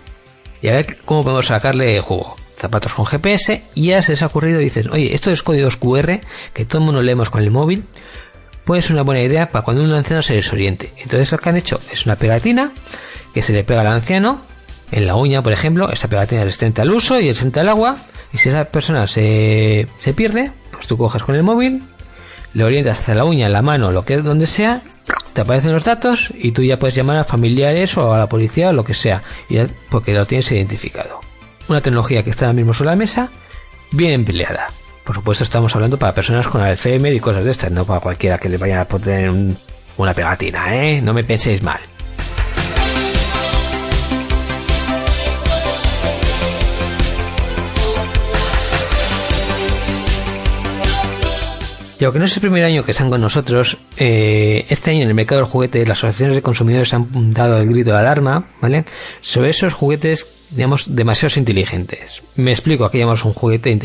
[0.61, 4.27] y a ver cómo podemos sacarle jugo zapatos con GPS y ya se les ha
[4.27, 6.21] ocurrido y dices, oye, estos códigos QR
[6.55, 7.85] que todo el mundo leemos con el móvil,
[8.65, 10.93] puede ser una buena idea para cuando un anciano se desoriente.
[10.99, 12.73] Entonces lo que han hecho es una pegatina
[13.35, 14.41] que se le pega al anciano
[14.93, 17.97] en la uña, por ejemplo, esa pegatina resistente al uso y resistente al agua,
[18.33, 21.83] y si esa persona se, se pierde, pues tú coges con el móvil,
[22.55, 24.83] le orientas hacia la uña, la mano, lo que donde sea,
[25.33, 28.69] te aparecen los datos y tú ya puedes llamar a familiares o a la policía
[28.69, 29.23] o lo que sea,
[29.91, 31.32] porque lo tienes identificado
[31.69, 33.31] una tecnología que está ahora mismo sobre la mesa,
[33.91, 34.69] bien empleada.
[35.05, 38.39] Por supuesto, estamos hablando para personas con Alzheimer y cosas de estas, no para cualquiera
[38.39, 39.33] que le vayan a poner
[39.97, 41.01] una pegatina, ¿eh?
[41.03, 41.81] No me penséis mal.
[52.03, 55.09] Y aunque no es el primer año que están con nosotros, eh, este año en
[55.11, 58.85] el mercado del juguete las asociaciones de consumidores han dado el grito de alarma, ¿vale?
[59.21, 62.25] Sobre esos juguetes, digamos, demasiado inteligentes.
[62.35, 63.79] Me explico, aquí llamamos un juguete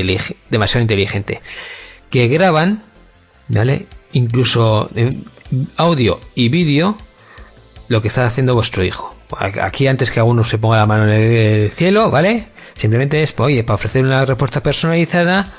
[0.49, 1.41] demasiado inteligente.
[2.09, 2.81] Que graban,
[3.49, 3.85] ¿vale?
[4.13, 5.25] Incluso en
[5.75, 6.97] audio y vídeo
[7.87, 9.15] lo que está haciendo vuestro hijo.
[9.61, 12.47] Aquí antes que alguno se ponga la mano en el cielo, ¿vale?
[12.73, 15.53] Simplemente es, oye, para ofrecer una respuesta personalizada,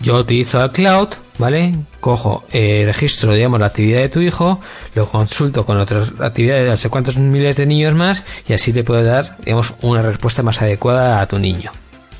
[0.00, 1.08] yo utilizo el cloud,
[1.38, 1.74] ¿vale?
[2.00, 4.60] Cojo, eh, registro, digamos, la actividad de tu hijo,
[4.94, 8.72] lo consulto con otras actividades de no sé cuántos miles de niños más y así
[8.72, 11.72] te puedo dar, digamos, una respuesta más adecuada a tu niño.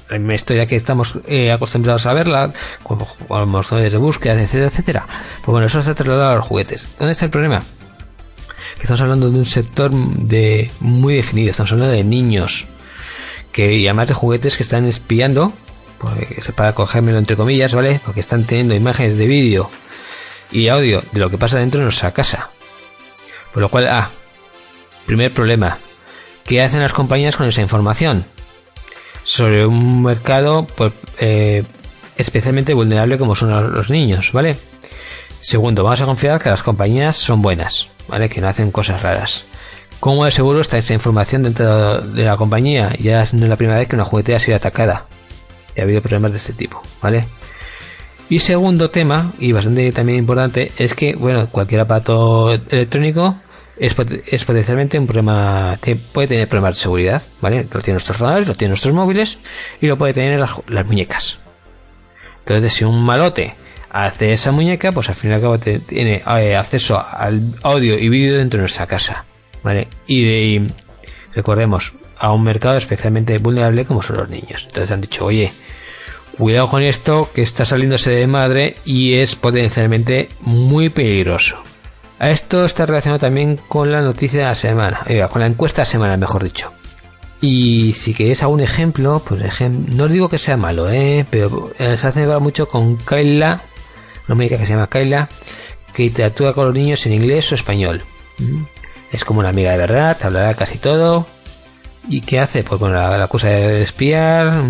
[0.08, 2.52] En historia que estamos eh, acostumbrados a verla,
[2.84, 5.06] como, los motores de búsqueda, etcétera, etcétera.
[5.06, 6.86] Pues bueno, eso se ha trasladado a los juguetes.
[6.98, 7.62] ¿Dónde está el problema?
[8.76, 12.66] Que estamos hablando de un sector de muy definido, estamos hablando de niños
[13.50, 15.52] que y además de juguetes que están espiando
[15.98, 18.00] pues, para cogérmelo entre comillas, ¿vale?
[18.04, 19.70] Porque están teniendo imágenes de vídeo
[20.50, 22.50] y audio de lo que pasa dentro de nuestra casa.
[23.52, 24.10] Por lo cual, ah,
[25.06, 25.78] primer problema,
[26.44, 28.24] ¿qué hacen las compañías con esa información?
[29.24, 31.64] Sobre un mercado pues, eh,
[32.16, 34.56] especialmente vulnerable como son los niños, ¿vale?
[35.40, 38.28] Segundo, vamos a confiar que las compañías son buenas, ¿vale?
[38.28, 39.44] Que no hacen cosas raras.
[40.00, 42.94] ¿Cómo de seguro está esa información dentro de la compañía?
[42.98, 45.06] Ya no es la primera vez que una juguetea ha sido atacada
[45.80, 47.24] ha habido problemas de este tipo, ¿vale?
[48.28, 53.36] Y segundo tema, y bastante también importante, es que, bueno, cualquier aparato electrónico
[53.78, 53.94] es,
[54.26, 55.78] es potencialmente un problema,
[56.12, 57.62] puede tener problemas de seguridad, ¿vale?
[57.64, 59.38] Lo tienen nuestros radares, lo tienen nuestros móviles
[59.80, 61.38] y lo puede tener las, las muñecas.
[62.40, 63.54] Entonces, si un malote
[63.90, 68.08] hace esa muñeca, pues al fin y al cabo tiene eh, acceso al audio y
[68.08, 69.24] vídeo dentro de nuestra casa,
[69.62, 69.88] ¿vale?
[70.06, 70.60] y
[71.34, 74.64] recordemos, a un mercado especialmente vulnerable como son los niños.
[74.66, 75.52] Entonces han dicho, oye,
[76.36, 81.56] cuidado con esto que está saliéndose de madre y es potencialmente muy peligroso.
[82.20, 85.86] Esto está relacionado también con la noticia de la semana, eh, con la encuesta de
[85.86, 86.72] la semana, mejor dicho.
[87.40, 91.26] Y si queréis algún ejemplo, pues no digo que sea malo, ¿eh?
[91.28, 93.60] pero eh, se hace mucho con Kaila,
[94.26, 95.28] una médica que se llama Kaila,
[95.92, 98.02] que interactúa con los niños en inglés o español.
[98.38, 98.62] ¿Mm?
[99.12, 101.26] Es como una amiga de verdad, hablará casi todo.
[102.08, 102.62] ¿Y qué hace?
[102.62, 104.62] Pues bueno, la, acusa de espiar.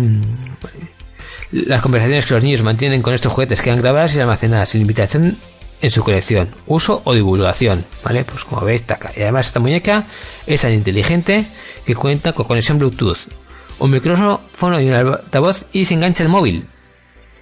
[1.51, 5.37] Las conversaciones que los niños mantienen con estos juguetes quedan grabadas y almacenadas sin invitación
[5.81, 8.25] en su colección, uso o divulgación, ¿vale?
[8.25, 9.11] Pues como veis, taca.
[9.15, 10.05] Y además esta muñeca
[10.45, 11.45] es tan inteligente
[11.85, 13.29] que cuenta con conexión Bluetooth,
[13.79, 16.65] un micrófono y un altavoz y se engancha el móvil.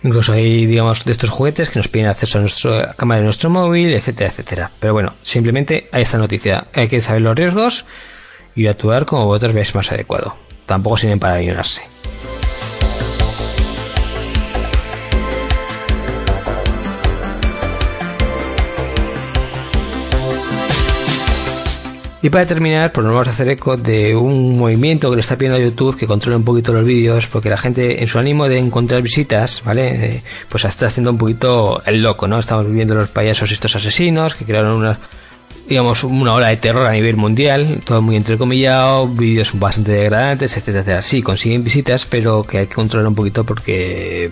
[0.03, 3.49] Incluso hay, digamos, de estos juguetes que nos piden acceso a nuestra cámara de nuestro
[3.49, 4.71] móvil, etcétera, etcétera.
[4.79, 6.67] Pero bueno, simplemente hay esta noticia.
[6.73, 7.85] Hay que saber los riesgos
[8.55, 10.35] y actuar como vosotros veáis más adecuado.
[10.67, 11.81] Tampoco sirven para ayunarse.
[22.21, 25.37] Y para terminar, pues nos vamos a hacer eco de un movimiento que le está
[25.37, 28.47] pidiendo a YouTube que controle un poquito los vídeos, porque la gente, en su ánimo
[28.47, 29.89] de encontrar visitas, ¿vale?
[30.05, 32.39] Eh, pues está haciendo un poquito el loco, ¿no?
[32.39, 34.97] Estamos viendo los payasos y estos asesinos que crearon una,
[35.67, 40.79] digamos, una ola de terror a nivel mundial, todo muy entrecomillado, vídeos bastante degradantes, etcétera,
[40.79, 41.01] etcétera.
[41.03, 44.31] Sí, consiguen visitas, pero que hay que controlar un poquito porque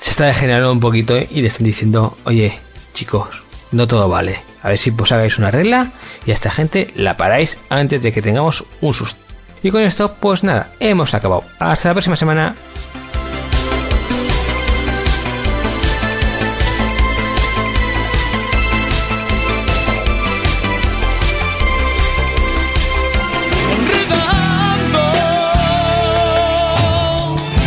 [0.00, 2.58] se está degenerando un poquito y le están diciendo, oye,
[2.94, 3.28] chicos,
[3.72, 5.92] no todo vale a ver si pues hagáis una regla
[6.26, 9.20] y a esta gente la paráis antes de que tengamos un susto.
[9.62, 11.44] Y con esto, pues nada, hemos acabado.
[11.58, 12.54] Hasta la próxima semana.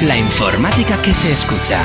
[0.01, 1.79] La informática que se escucha.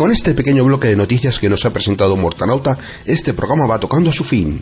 [0.00, 4.08] Con este pequeño bloque de noticias que nos ha presentado Mortanauta, este programa va tocando
[4.08, 4.58] a su fin.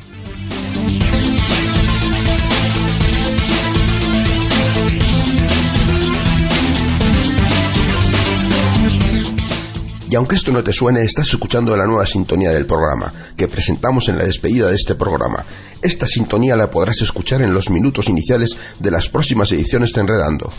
[10.11, 14.09] Y aunque esto no te suene, estás escuchando la nueva sintonía del programa, que presentamos
[14.09, 15.47] en la despedida de este programa.
[15.83, 20.53] Esta sintonía la podrás escuchar en los minutos iniciales de las próximas ediciones de Enredando.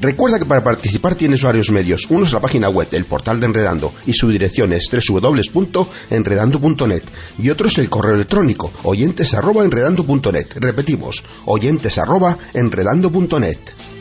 [0.00, 2.06] Recuerda que para participar tienes varios medios.
[2.10, 7.02] Uno es la página web, el portal de Enredando, y su dirección es www.enredando.net.
[7.38, 10.48] Y otro es el correo electrónico, oyentes.enredando.net.
[10.56, 13.58] Repetimos, oyentes.enredando.net.
[13.58, 13.95] con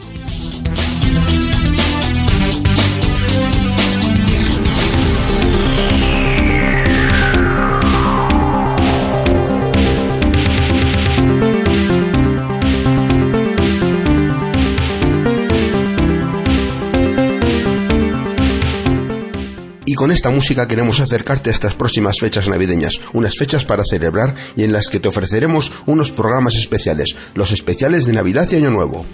[20.16, 24.72] esta música queremos acercarte a estas próximas fechas navideñas, unas fechas para celebrar y en
[24.72, 29.06] las que te ofreceremos unos programas especiales, los especiales de Navidad y Año Nuevo.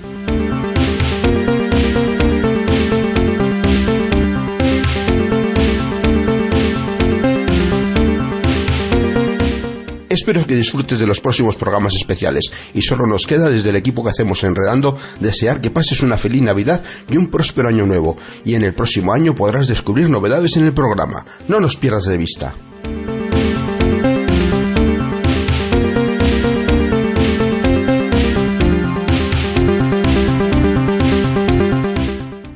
[10.31, 14.01] Espero que disfrutes de los próximos programas especiales y solo nos queda desde el equipo
[14.01, 18.15] que hacemos Enredando desear que pases una feliz Navidad y un próspero año nuevo
[18.45, 21.25] y en el próximo año podrás descubrir novedades en el programa.
[21.49, 22.55] No nos pierdas de vista.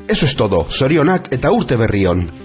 [0.08, 0.72] Eso es todo.
[0.72, 2.45] Sorionak eta urte berrión.